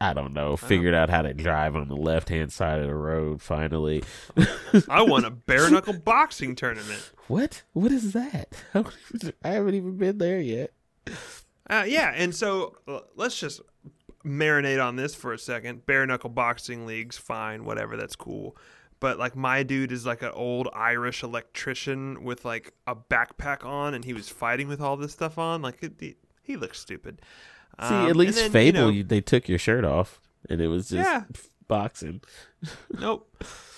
[0.00, 2.94] I don't know, figured out how to drive on the left hand side of the
[2.94, 4.04] road finally.
[4.88, 7.10] I won a bare knuckle boxing tournament.
[7.26, 7.62] What?
[7.72, 8.52] What is that?
[9.44, 10.72] I haven't even been there yet.
[11.68, 13.60] Uh, yeah, and so uh, let's just
[14.24, 15.84] marinate on this for a second.
[15.84, 18.56] Bare knuckle boxing leagues, fine, whatever, that's cool.
[19.00, 23.94] But like my dude is like an old Irish electrician with like a backpack on,
[23.94, 25.62] and he was fighting with all this stuff on.
[25.62, 27.20] Like it, he, he looks stupid.
[27.80, 30.20] See, Um, at least then, you Fable, know- you, they took your shirt off
[30.50, 31.24] and it was just Yeah.
[31.68, 32.20] boxing.
[32.98, 33.30] nope,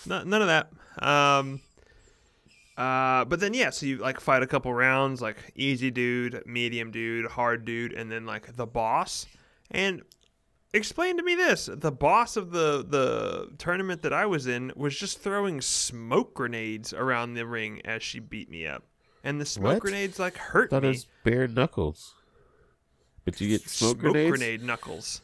[0.06, 0.72] no, none of that.
[1.06, 1.60] Um,
[2.78, 6.90] uh, but then yeah, so you like fight a couple rounds, like easy dude, medium
[6.90, 9.26] dude, hard dude, and then like the boss.
[9.70, 10.00] And
[10.72, 14.96] explain to me this: the boss of the the tournament that I was in was
[14.96, 18.84] just throwing smoke grenades around the ring as she beat me up,
[19.24, 19.80] and the smoke What?
[19.82, 20.88] grenades like hurt thought it me.
[20.88, 22.14] was bare knuckles.
[23.24, 24.28] But you get smoke, grenades.
[24.28, 25.22] Smoke grenade knuckles.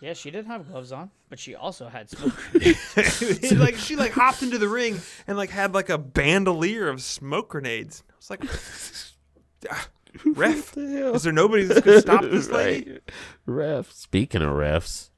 [0.00, 2.32] Yeah, she didn't have gloves on, but she also had smoke.
[2.54, 7.02] It, like she like hopped into the ring and like had like a bandolier of
[7.02, 8.04] smoke grenades.
[8.08, 8.44] I was like,
[9.70, 9.88] "Ah,
[10.24, 11.14] ref, the hell?
[11.14, 12.92] is there nobody that's gonna stop this lady?
[12.92, 13.02] Right.
[13.46, 13.92] Ref.
[13.92, 15.10] Speaking of refs,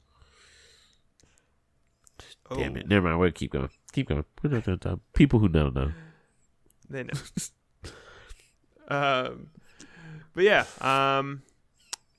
[2.53, 2.89] damn Oh, it.
[2.89, 3.21] Never mind.
[3.21, 3.71] We'll keep going.
[3.93, 4.25] Keep going.
[4.43, 5.01] We don't have time.
[5.15, 5.93] People who don't know.
[6.89, 7.13] They know.
[8.89, 9.49] um,
[10.35, 11.43] but yeah, um,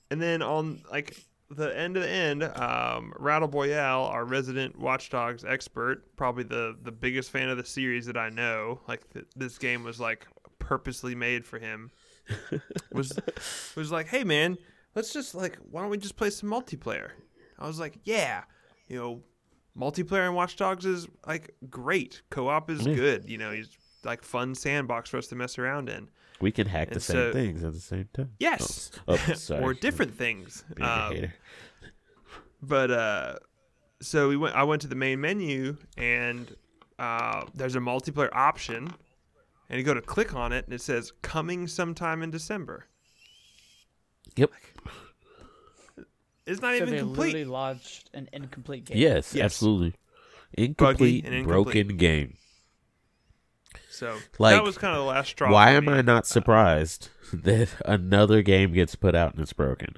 [0.09, 1.17] and then on like
[1.49, 6.77] the end of the end, um, Rattle Boyale, our resident Watch Dogs expert, probably the
[6.81, 8.79] the biggest fan of the series that I know.
[8.87, 10.27] Like th- this game was like
[10.59, 11.91] purposely made for him.
[12.91, 13.17] Was
[13.75, 14.57] was like, hey man,
[14.95, 17.11] let's just like, why don't we just play some multiplayer?
[17.59, 18.43] I was like, yeah,
[18.87, 19.21] you know,
[19.77, 22.21] multiplayer in Watch Dogs is like great.
[22.29, 22.93] Co-op is Yeah.
[22.95, 23.29] good.
[23.29, 23.69] You know, he's
[24.03, 26.09] like fun sandbox for us to mess around in.
[26.39, 28.31] We can hack the same so- things at the same time.
[28.39, 29.63] Yes, Oh, oh, sorry.
[29.63, 30.63] or different things.
[30.81, 31.27] Um,
[32.63, 33.35] but uh,
[34.01, 34.55] so we went.
[34.55, 36.55] I went to the main menu, and
[36.99, 38.93] uh, there's a multiplayer option,
[39.71, 42.85] and you go to click on it, and it says coming sometime in December.
[44.35, 44.51] Yep.
[46.45, 47.25] It's not so even they complete.
[47.27, 48.97] literally launched an incomplete game.
[48.97, 49.45] Yes, Yes.
[49.45, 49.93] absolutely.
[50.53, 51.87] Incomplete, and incomplete.
[51.87, 52.37] broken game.
[53.89, 55.51] So Like, that was kind of the last straw.
[55.51, 55.87] Why am.
[55.87, 59.95] I not surprised that another game gets put out and it's broken?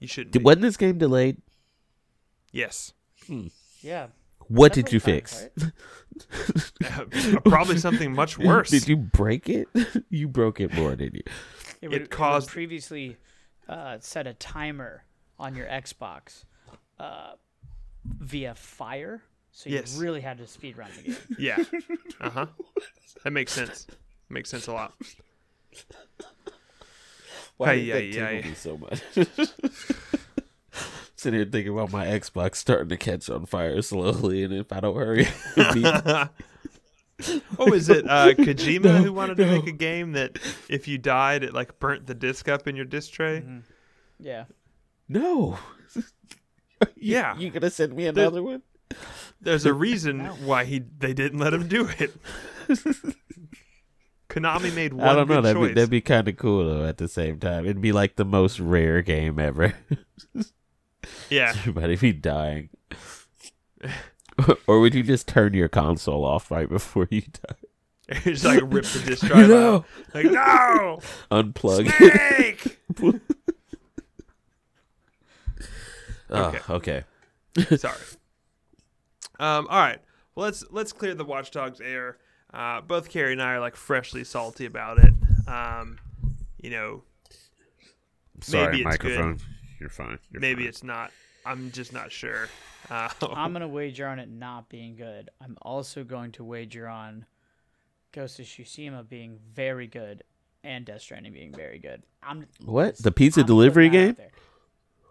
[0.00, 0.32] You shouldn't.
[0.32, 0.44] Did, be.
[0.44, 1.38] wasn't this game delayed?
[2.50, 2.92] Yes.
[3.80, 4.08] Yeah.
[4.52, 5.46] What did you fix?
[5.58, 5.72] times,
[6.82, 7.44] right?
[7.44, 8.70] Probably something much worse.
[8.70, 9.68] Did you break it?
[10.10, 11.22] you broke it more, didn't you?
[11.24, 11.32] It,
[11.82, 13.16] It would, it would caused- previously
[13.68, 15.04] uh, set a timer
[15.38, 16.44] on your Xbox
[17.00, 17.32] uh,
[18.04, 19.22] via fire,
[19.52, 19.96] so you Yes.
[19.96, 21.16] really had to speed run the game.
[21.38, 21.56] Yeah.
[22.20, 22.46] Uh huh.
[23.24, 23.86] That makes sense.
[24.28, 24.92] Makes sense a lot.
[27.56, 28.48] Why Ay, did that ay, tickle ay.
[28.48, 29.02] me so much?
[31.22, 34.80] Sitting here thinking about my Xbox starting to catch on fire slowly, and if I
[34.80, 35.82] don't hurry, it'd be-
[37.56, 38.08] what was it?
[38.08, 39.52] Uh, Kojima No, who wanted to no.
[39.52, 42.84] make a game that if you died, it like burnt the disc up in your
[42.86, 43.44] disc tray.
[44.18, 44.44] Yeah.
[45.08, 45.58] no.
[46.96, 47.36] Yeah.
[47.38, 48.62] you gonna send me another one?
[49.40, 52.12] There's a reason why he they didn't let him do it.
[54.28, 55.36] Konami made one I don't know.
[55.36, 55.68] good That'd choice.
[55.68, 56.84] be, that'd be kind of cool though.
[56.84, 59.74] At the same time, it'd be like the most rare game ever.
[61.32, 61.48] Yeah.
[61.56, 62.68] Everybody be dying.
[64.66, 67.54] or would you just turn your console off right before you die?
[68.24, 69.86] Just like rip the disc drive out.
[70.12, 70.98] Like no,
[71.30, 71.88] unplug.
[71.96, 72.78] snake.
[76.28, 77.04] Oh, okay.
[77.76, 77.96] Sorry.
[79.38, 79.66] Um.
[79.70, 79.98] All right.
[80.34, 82.18] Well, let's let's clear the Watch Dogs air.
[82.52, 85.14] Uh, both Carrie and I are like freshly salty about it.
[85.48, 85.98] Um,
[86.60, 87.02] you know,
[88.40, 89.18] Sorry, Maybe it's good.
[89.18, 89.38] microphone.
[89.80, 90.18] You're fine.
[90.30, 90.68] You're maybe fine.
[90.68, 91.10] it's not.
[91.44, 92.48] I'm just not sure.
[92.90, 95.30] Uh, I'm gonna wager on it not being good.
[95.40, 97.26] I'm also going to wager on
[98.12, 100.24] Ghost of Tsushima being very good
[100.64, 102.02] and Death Stranding being very good.
[102.22, 102.98] I'm What?
[102.98, 104.16] The pizza I'm delivery game?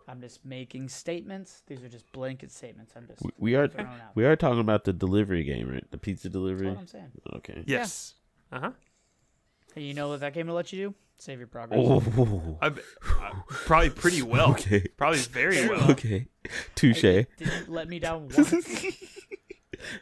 [0.08, 1.64] I'm just making statements.
[1.68, 2.94] These are just blanket statements.
[2.96, 4.16] I'm just We- We are out.
[4.16, 5.90] we are talking about the delivery game, right?
[5.92, 6.68] The pizza That's delivery.
[6.70, 7.12] what I'm saying.
[7.38, 7.64] Okay.
[7.66, 8.16] yes.
[8.52, 8.72] Uh huh.
[9.74, 10.96] Hey, you know what that game will let you do?
[11.22, 11.80] Save your progress.
[11.80, 12.58] Oh.
[12.64, 12.72] I,
[13.06, 14.54] I, probably pretty well.
[14.54, 14.88] Okay.
[14.98, 15.92] Probably very well.
[15.92, 16.26] Okay.
[16.74, 17.02] Touche.
[17.02, 18.86] Hey, didn't let me down once.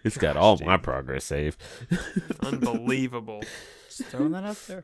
[0.04, 1.62] It's got all my progress saved.
[2.42, 3.42] Unbelievable.
[3.88, 4.84] Just throwing that out there.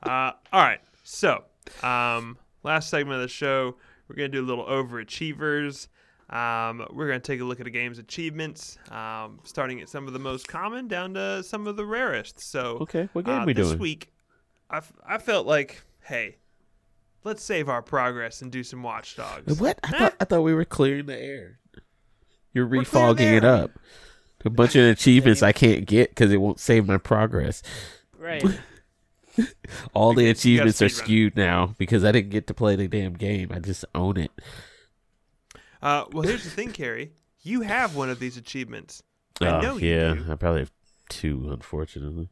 [0.00, 0.80] Uh, all right.
[1.02, 1.42] So,
[1.82, 3.74] um, last segment of the show,
[4.08, 5.88] we're going to do a little overachievers.
[6.30, 10.06] Um, we're going to take a look at a game's achievements, um, starting at some
[10.06, 12.38] of the most common down to some of the rarest.
[12.40, 13.08] So, Okay.
[13.14, 13.78] What game uh, we this doing?
[13.78, 14.12] week,
[14.68, 16.36] I, f- I felt like, hey,
[17.24, 19.58] let's save our progress and do some Watch Dogs.
[19.58, 19.80] What?
[19.82, 21.58] I Eh, thought I thought we were clearing the air.
[22.52, 23.70] You're refogging the it up.
[24.44, 27.62] A bunch of achievements I can't get because it won't save my progress.
[28.18, 28.44] Right.
[29.94, 33.50] All the achievements are skewed now because I didn't get to play the damn game.
[33.52, 34.30] I just own it.
[35.82, 37.12] Uh, well, here's the thing, Carrie.
[37.42, 39.02] You have one of these achievements.
[39.40, 40.26] I Oh, know you yeah, do.
[40.30, 40.72] I probably have
[41.08, 42.28] two, unfortunately.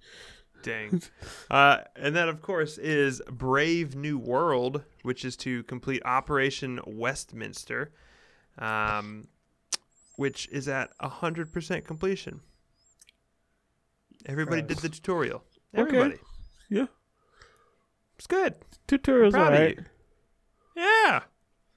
[0.63, 1.01] Dang.
[1.49, 7.93] Uh, and that, of course, is Brave New World, which is to complete Operation Westminster,
[8.59, 9.29] um,
[10.17, 12.41] which is at 100% completion.
[14.27, 15.45] Everybody did the tutorial.
[15.73, 15.83] Okay.
[15.99, 16.19] Everybody.
[16.69, 16.87] Yeah,
[18.17, 18.57] It's good.
[18.89, 19.79] tutorials Proud alright.
[20.75, 21.21] Yeah.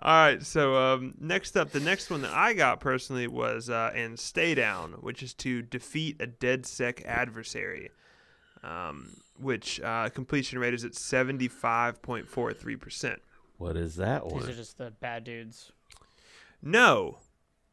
[0.00, 3.90] All right, so um, next up, the next one that I got personally was uh,
[3.96, 7.90] and stay down, which is to defeat a DedSec adversary,
[8.62, 13.20] um, which uh, completion rate is at seventy five point four three percent.
[13.56, 14.34] What is that one?
[14.34, 14.52] These one?
[14.52, 15.72] are just the bad dudes.
[16.62, 17.18] No,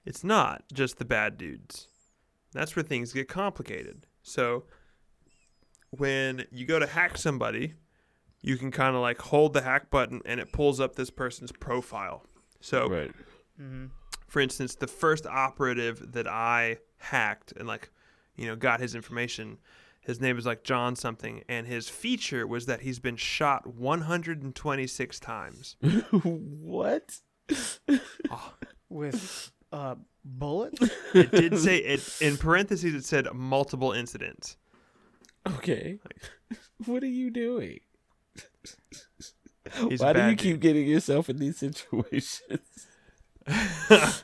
[0.03, 1.89] it's not just the bad dudes.
[2.53, 4.07] That's where things get complicated.
[4.23, 4.63] So,
[5.97, 7.73] when you go to hack somebody,
[8.41, 11.51] you can kind of like hold the hack button and it pulls up this person's
[11.51, 12.23] profile.
[12.61, 13.11] So, Right.
[13.57, 13.85] hmm
[14.27, 17.89] for instance, the first operative that I hacked and like,
[18.35, 19.59] you know, got his information,
[20.01, 25.19] his name is like John something, and his feature was that he's been shot 126
[25.21, 25.77] times.
[26.23, 27.19] what?
[28.89, 30.89] With uh, bullets.
[31.13, 32.93] It did say it in parentheses.
[32.93, 34.57] It said multiple incidents.
[35.47, 35.99] Okay.
[36.85, 37.79] what are you doing?
[39.89, 40.39] He's Why do you dude.
[40.39, 42.59] keep getting yourself in these situations?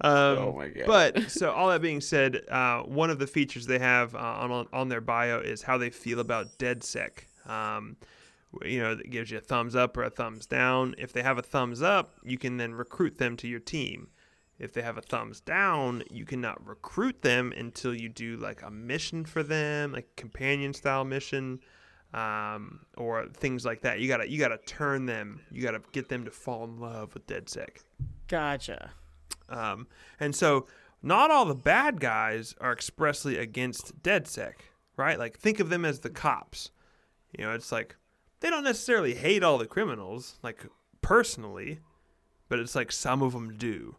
[0.00, 0.86] Um, oh my god.
[0.86, 4.66] But so all that being said, uh, one of the features they have uh, on
[4.72, 7.24] on their bio is how they feel about DedSec.
[7.48, 7.96] Um,
[8.62, 10.94] you know, it gives you a thumbs up or a thumbs down.
[10.98, 14.08] If they have a thumbs up, you can then recruit them to your team.
[14.64, 18.70] If they have a thumbs down, you cannot recruit them until you do like a
[18.70, 21.60] mission for them, like companion style mission,
[22.14, 24.00] um, or things like that.
[24.00, 25.42] You gotta you gotta turn them.
[25.52, 27.82] You gotta get them to fall in love with DedSec.
[28.26, 28.92] Gotcha.
[29.50, 29.86] Um,
[30.18, 30.66] and so
[31.02, 34.54] not all the bad guys are expressly against DedSec,
[34.96, 35.18] right?
[35.18, 36.70] Like think of them as the cops.
[37.36, 37.96] You know, it's like
[38.40, 40.64] they don't necessarily hate all the criminals, like
[41.02, 41.80] personally,
[42.48, 43.96] but it's like some of them do.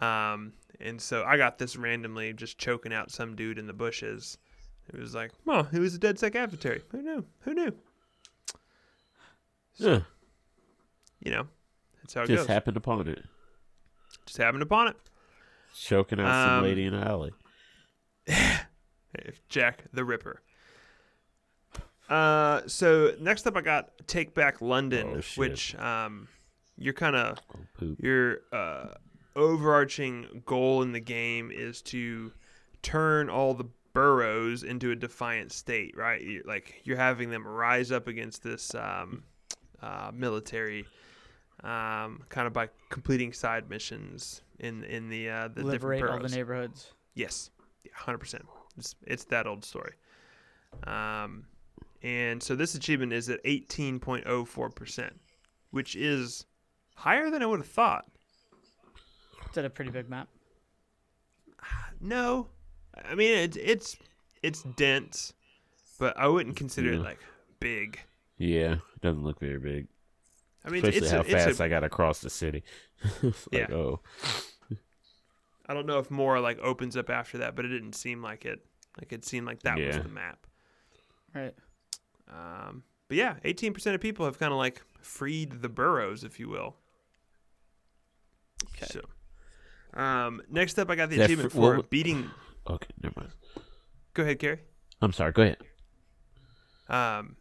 [0.00, 4.38] Um, and so I got this randomly just choking out some dude in the bushes.
[4.92, 6.82] It was like, oh, he was a DedSec adversary.
[6.92, 7.24] Who knew?
[7.40, 7.72] Who knew?
[9.76, 10.00] Yeah,
[11.24, 11.46] You know,
[12.02, 12.46] that's how it just goes.
[12.46, 13.22] happened upon it.
[14.26, 14.96] just happened upon it.
[15.76, 17.32] Choking out some Um, lady in an alley.
[18.26, 20.40] If Jack the Ripper.
[22.08, 26.26] Uh, so next up, I got Take Back London, Oh, which um,
[26.76, 27.98] you're kind of Oh, poop.
[28.02, 28.94] your uh,
[29.36, 32.32] overarching goal in the game is to
[32.82, 36.22] turn all the boroughs into a defiant state, right?
[36.22, 39.24] You're, like you're having them rise up against this um,
[39.82, 40.86] uh, military,
[41.64, 46.28] um, kind of by completing side missions in in the uh, the Liberate different all
[46.28, 46.92] the neighborhoods.
[47.14, 47.50] Yes,
[47.84, 48.46] yeah, hundred percent.
[48.76, 49.94] It's it's that old story.
[50.84, 51.46] Um,
[52.02, 55.18] and so this achievement is at eighteen point oh four percent,
[55.70, 56.46] which is
[56.94, 58.06] higher than I would have thought.
[59.48, 60.28] Is that a pretty big map?
[62.00, 62.48] No,
[63.04, 63.96] I mean it's it's
[64.42, 65.32] it's dense,
[65.98, 67.18] but I wouldn't consider it like
[67.60, 67.98] big.
[68.36, 69.88] Yeah, it doesn't look very big.
[70.64, 72.62] I mean, Especially it's how a, it's fast a, I got across the city.
[73.22, 73.72] Like, Yeah.
[73.72, 74.00] oh,
[75.66, 78.44] I don't know if more like opens up after that, but it didn't seem like
[78.44, 78.60] it.
[78.98, 80.46] Like it seemed like that was the map.
[81.34, 81.54] Right.
[82.28, 86.38] Um, but yeah, eighteen percent of people have kind of like freed the boroughs, if
[86.38, 86.76] you will.
[88.74, 88.86] Okay.
[88.86, 89.00] So,
[89.98, 92.30] um, next up, I got the Is that achievement fr- what for wa- beating.
[92.70, 93.32] okay, never mind.
[94.14, 94.60] Go ahead, Gary.
[95.02, 95.32] I'm sorry.
[95.32, 95.58] Go ahead.
[96.88, 97.36] Um,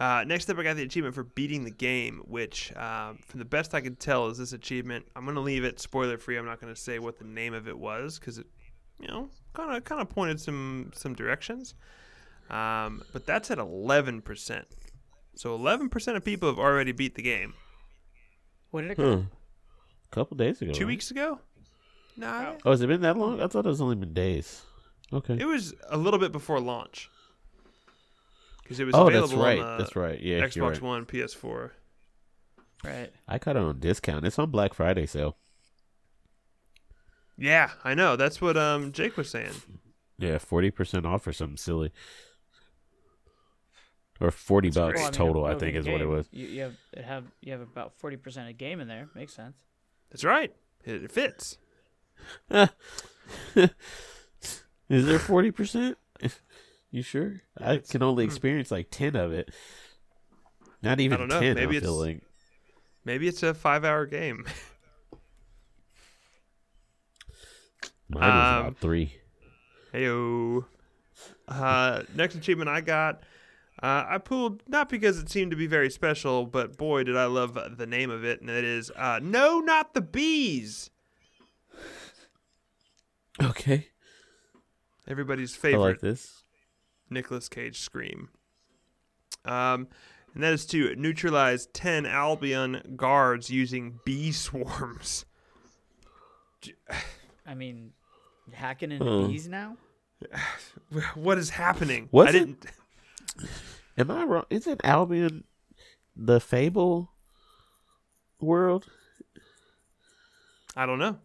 [0.00, 3.44] uh, next up, I got the achievement for beating the game, which, um, from the
[3.44, 5.06] best I could tell, is this achievement.
[5.16, 6.38] I'm going to leave it spoiler free.
[6.38, 8.46] I'm not going to say what the name of it was because it,
[9.00, 11.74] you know, kind of kind of pointed some some directions.
[12.48, 14.66] Um, but that's at 11 percent.
[15.34, 17.54] So 11 percent of people have already beat the game.
[18.70, 19.16] When did it go?
[19.16, 19.22] Huh.
[20.10, 20.72] A couple days ago.
[20.72, 20.88] Two right?
[20.88, 21.40] weeks ago?
[22.18, 23.40] No, Oh, has it been that long?
[23.40, 24.62] I thought it was only been days.
[25.12, 25.38] Okay.
[25.40, 27.08] it was a little bit before launch
[28.62, 29.58] because it was Oh, available that's right.
[29.58, 30.20] on the That's right.
[30.20, 30.82] Yeah, Xbox right.
[30.82, 31.70] One, PS4.
[32.84, 33.10] Right.
[33.26, 34.26] I got it on discount.
[34.26, 35.36] It's on Black Friday sale.
[37.36, 38.16] Yeah, I know.
[38.16, 39.54] That's what um Jake was saying.
[40.18, 41.92] Yeah, forty percent off or something silly.
[44.20, 44.94] Or forty bucks great.
[44.96, 46.26] Well, I mean, total, I think the is what it was.
[46.32, 49.08] You, you have it have you have about forty percent of game in there.
[49.14, 49.56] Makes sense.
[50.10, 50.52] That's right.
[50.84, 51.58] It, it fits.
[54.88, 55.98] Is there forty percent?
[56.90, 57.42] You sure?
[57.60, 58.28] Yeah, I can only hmm.
[58.28, 59.50] experience like ten of it.
[60.82, 61.40] Not even don't know.
[61.40, 61.54] ten.
[61.56, 62.22] Maybe I it's- like.
[63.04, 64.44] Maybe it's a five-hour game.
[68.10, 69.14] Mine was Um, about three.
[69.94, 70.64] Heyo.
[71.46, 73.22] Uh, next achievement I got,
[73.82, 77.24] uh, I pulled not because it seemed to be very special, but boy did I
[77.26, 80.90] love the name of it, and it is uh, "No, Not the Bees."
[83.42, 83.88] Okay.
[85.06, 85.82] everybody's favorite.
[85.84, 86.42] I like this.
[87.10, 88.28] Nicolas Cage scream.
[89.44, 89.88] Um,
[90.34, 95.24] and that is to neutralize 10 Albion guards using bee swarms.
[97.46, 97.92] I mean,
[98.52, 99.28] hacking into Oh.
[99.28, 99.76] bees now.
[101.14, 102.08] What is happening?
[102.10, 102.66] Was I didn't.
[103.96, 104.44] Am I wrong?
[104.50, 105.44] Isn't Albion
[106.16, 107.12] the Fable
[108.40, 108.86] world?
[110.76, 111.18] I don't know.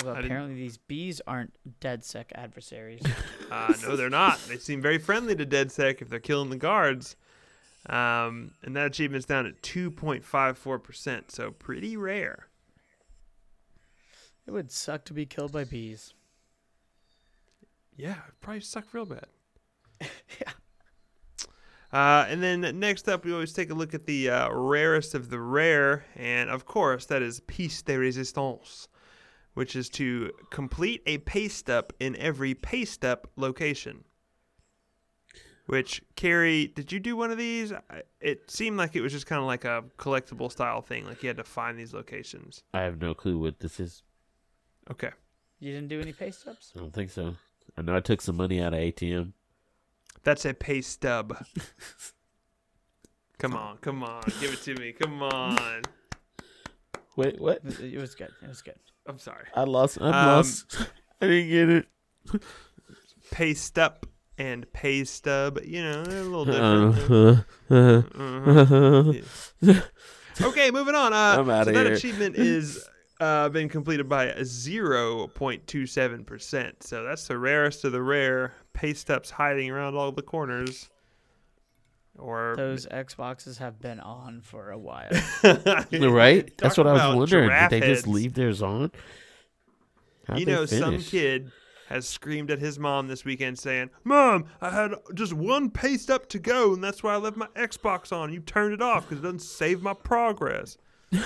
[0.00, 3.02] I didn't- apparently these bees aren't DedSec adversaries.
[3.50, 4.38] Uh, no, they're not.
[4.48, 7.16] They seem very friendly to DedSec if they're killing the guards.
[7.88, 12.48] Um, and that achievement's down at 2.54%, so pretty rare.
[14.46, 16.12] it would suck to be killed by bees.
[17.96, 19.26] Yeah, it'd probably suck real bad.
[20.40, 20.52] Yeah.
[21.90, 25.30] Uh, and then next up, we always take a look at the uh, rarest of
[25.30, 28.88] the rare, and of course, that is piece de resistance,
[29.58, 34.04] which is to complete a paste up in every paste up location.
[35.66, 37.72] Which, Carrie, did you do one of these?
[38.20, 41.28] It seemed like it was just kind of like a collectible style thing, like you
[41.28, 42.62] had to find these locations.
[42.72, 44.04] I have no clue what this is.
[44.92, 45.10] Okay.
[45.58, 46.72] You didn't do any pay ups?
[46.76, 47.34] I don't think so.
[47.76, 49.32] I know I took some money out of ATM.
[50.22, 51.36] That's a pay stub.
[53.38, 54.92] come on, come on, give it to me.
[54.92, 55.82] Come on.
[57.16, 57.60] Wait, what?
[57.64, 58.30] It was good.
[58.40, 58.78] It was good.
[59.08, 59.46] I'm sorry.
[59.54, 59.98] I lost.
[60.00, 60.76] I Um, lost.
[61.20, 61.86] I didn't get it.
[63.32, 64.06] Pay stub
[64.36, 67.44] and pay stub, you know, they're a little different.
[67.70, 68.02] Uh, uh,
[68.50, 69.12] Uh-huh.
[69.66, 69.80] uh,
[70.40, 71.12] Okay, moving on.
[71.12, 71.94] Uh, I'm out so outta that here.
[71.96, 72.88] achievement is
[73.20, 76.82] uh, been completed by 0.27%.
[76.82, 78.52] So that's the rarest of the rare.
[78.72, 80.88] Pay stubs hiding around all the corners.
[82.18, 85.10] Or Those Xboxes have been on for a while.
[85.92, 86.52] right?
[86.58, 87.48] That's what I was wondering.
[87.48, 88.06] Did they just heads.
[88.06, 88.90] leave theirs on?
[90.26, 91.50] How'd you they know, some kid
[91.88, 96.28] has screamed at his mom this weekend saying, Mom, I had just one paste up
[96.28, 98.30] to go, and that's why I left my Xbox on.
[98.32, 100.76] You turned it off because it doesn't save my progress.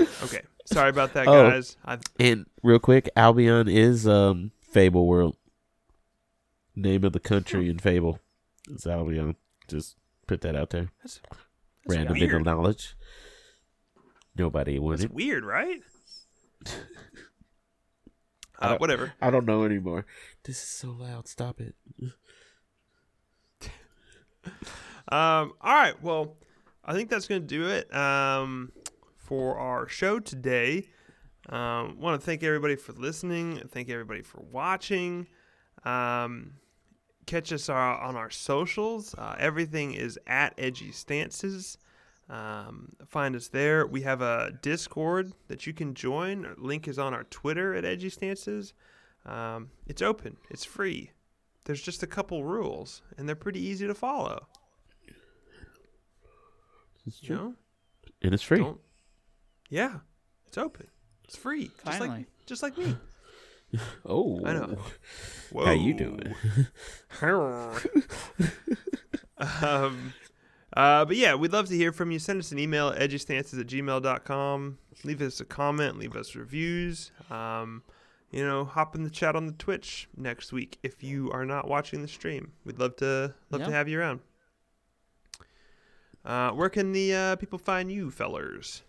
[0.00, 0.40] okay.
[0.64, 1.50] Sorry about that, Oh.
[1.50, 1.76] guys.
[1.84, 5.36] I, And real quick, Albion is um Fable World.
[6.74, 8.18] Name of the country in Fable
[8.68, 9.36] So is Albion.
[9.68, 9.96] Just
[10.26, 10.90] put that out there.
[11.02, 11.38] that's, that's
[11.86, 12.96] Random bit of knowledge.
[14.36, 15.12] Nobody That's wanted.
[15.12, 15.80] weird, right?
[18.58, 19.12] Uh, don't- whatever.
[19.20, 20.06] I don't know anymore.
[20.44, 21.26] This is so loud.
[21.26, 21.74] Stop it.
[25.08, 26.00] Um, all right.
[26.02, 26.36] Well,
[26.84, 28.72] I think that's going to do it um,
[29.16, 30.88] for our show today.
[31.48, 33.60] Um, want to thank everybody for listening.
[33.68, 35.26] Thank everybody for watching.
[35.84, 36.52] Um,
[37.32, 39.14] catch us uh, on our socials.
[39.16, 41.78] Uh, everything is at Edgy Stances.
[42.28, 43.86] Um, find us there.
[43.86, 46.44] We have a Discord that you can join.
[46.44, 48.74] Our Link is on our Twitter at Edgy Stances.
[49.24, 50.36] Um, it's open.
[50.50, 51.12] It's free.
[51.64, 54.46] There's just a couple rules, and they're pretty easy to follow.
[57.06, 57.54] It's You know?
[58.20, 58.58] And it's free.
[58.58, 58.80] Don't.
[59.70, 60.00] Yeah,
[60.46, 60.86] it's open.
[61.24, 61.70] It's free.
[61.86, 62.94] Just like just like me.
[64.04, 64.40] Oh.
[64.44, 64.78] I know.
[65.50, 65.64] Whoa.
[65.66, 66.34] How you doing?
[69.62, 70.12] um,
[70.74, 72.18] uh, but yeah, we'd love to hear from you.
[72.18, 74.78] Send us an email at edgystances at gmail.com.
[75.04, 77.10] Leave us a comment, leave us reviews.
[77.30, 77.82] Um,
[78.30, 81.68] you know, hop in the chat on the Twitch next week if you are not
[81.68, 82.52] watching the stream.
[82.64, 83.66] We'd love to love Yeah.
[83.66, 84.20] to have you around.
[86.24, 88.82] Uh, where can the uh, people find you, fellers?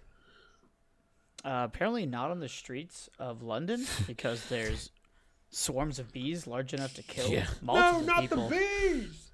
[1.45, 4.91] Uh, apparently not on the streets of London because there's
[5.49, 7.47] swarms of bees large enough to kill Yeah.
[7.61, 8.05] multiple people.
[8.05, 8.49] No, not people.
[8.49, 9.29] the bees.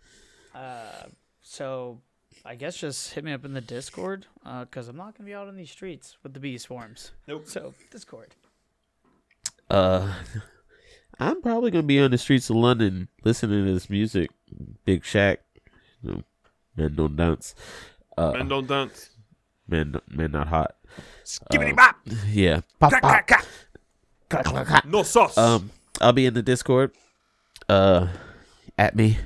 [0.56, 1.04] Uh,
[1.42, 2.02] so
[2.44, 4.26] I guess just hit me up in the Discord
[4.62, 7.12] because I'm not gonna be out on these streets with the bee swarms.
[7.28, 7.44] Nope.
[7.48, 8.36] So Discord.
[9.70, 10.14] Uh,
[11.20, 14.32] I'm probably gonna be on the streets of London listening to this music.
[14.86, 15.38] Big Shaq,
[16.02, 16.24] you know,
[16.76, 17.54] men don't dance.
[18.18, 19.12] Uh, Men don't dance.
[19.68, 20.76] men, men not hot.
[21.26, 21.96] Skibbity Uh, bop.
[22.28, 23.12] Yeah, pop, Crack, pop.
[23.12, 23.46] crack, crack.
[24.30, 24.86] Clack, clack, clack.
[24.86, 25.38] No sauce.
[25.38, 25.72] Um,
[26.02, 26.92] I'll be in the Discord.
[27.68, 28.08] Uh,
[28.78, 29.18] at me.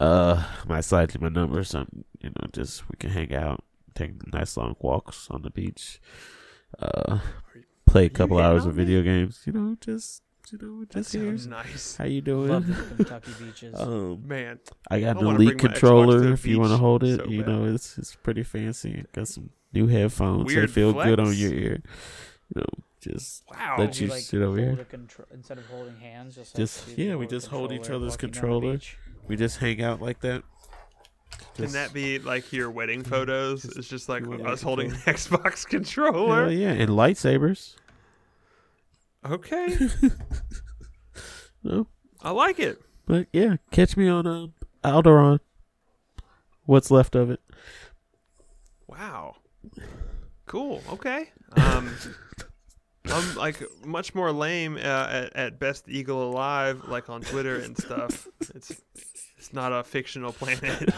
[0.00, 1.62] Uh, my slide to my number.
[1.64, 1.86] So
[2.20, 3.62] you know, just we can hang out,
[3.94, 6.00] take nice long walks on the beach.
[6.78, 7.18] Uh,
[7.86, 8.84] play a couple hours on of me?
[8.84, 9.42] video games.
[9.46, 11.32] You know, just you know, that just here.
[11.48, 11.96] nice.
[11.96, 12.48] How you doing?
[12.50, 13.74] Love the Kentucky beaches.
[13.78, 14.58] Um, Man,
[14.90, 16.72] I got I an wanna elite bring my Xbox to controller the if you want
[16.72, 17.18] to hold it.
[17.20, 17.48] so you bad.
[17.48, 19.04] know, it's it's pretty fancy.
[19.12, 20.46] Got some new headphones.
[20.46, 21.82] Weird they feel good on your ear.
[22.54, 22.66] You know,
[23.00, 23.76] just wow.
[23.78, 24.86] Let you like sit over here.
[24.90, 28.30] contro- instead of holding hands, just, Just- like, yeah, we just hold each other's walking
[28.30, 28.78] controller.
[29.28, 30.42] we just hang out like that.
[31.54, 33.62] Can Just- that be like your wedding photos?
[33.62, 36.42] just- it's just like you want us holding an Xbox controller.
[36.44, 37.74] Hell yeah, and lightsabers.
[39.24, 39.76] Okay,
[41.62, 41.86] No,
[42.20, 42.82] I like it.
[43.06, 44.46] but yeah, catch me on uh,
[44.84, 45.38] Alderaan.
[46.64, 47.40] What's left of it?
[48.88, 49.36] Wow.
[50.52, 50.82] Cool.
[50.90, 51.30] Okay.
[51.56, 51.90] Um,
[53.06, 53.56] I'm like
[53.86, 58.28] much more lame uh, at, at Best Eagle Alive, like on Twitter and stuff.
[58.54, 58.70] It's
[59.38, 60.90] it's not a fictional planet.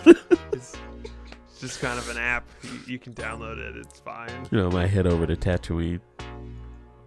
[0.52, 0.76] it's,
[1.52, 2.48] it's just kind of an app.
[2.64, 3.76] You, you can download it.
[3.76, 4.28] It's fine.
[4.50, 6.00] You know, I might head over to Tatooine,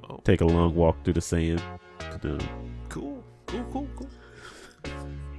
[0.09, 0.21] Oh.
[0.23, 1.61] take a long walk through the sand.
[1.99, 2.47] To the
[2.87, 3.21] Cool.
[3.47, 3.65] Cool.
[3.73, 3.87] Cool.
[3.97, 4.09] Cool.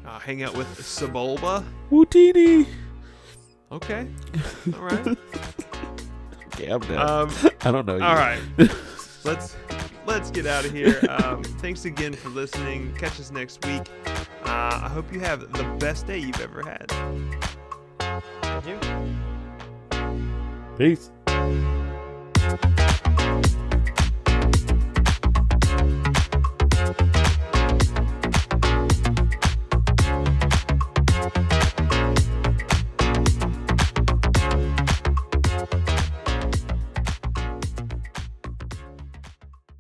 [0.04, 1.64] Uh, hang out with Sebulba.
[1.90, 2.66] Wootini.
[3.72, 4.06] Okay.
[4.74, 5.16] All right.
[6.58, 7.08] Yeah, I'm down.
[7.08, 7.30] Um,
[7.62, 7.94] I don't know.
[7.94, 8.04] All you.
[8.16, 8.40] right.
[9.24, 9.56] let's
[10.06, 11.00] let's get out of here.
[11.08, 12.94] Um, thanks again for listening.
[12.94, 13.82] Catch us next week.
[14.44, 16.90] Uh, I hope you have the best day you've ever had.
[18.00, 18.78] I do.
[20.76, 21.10] Peace.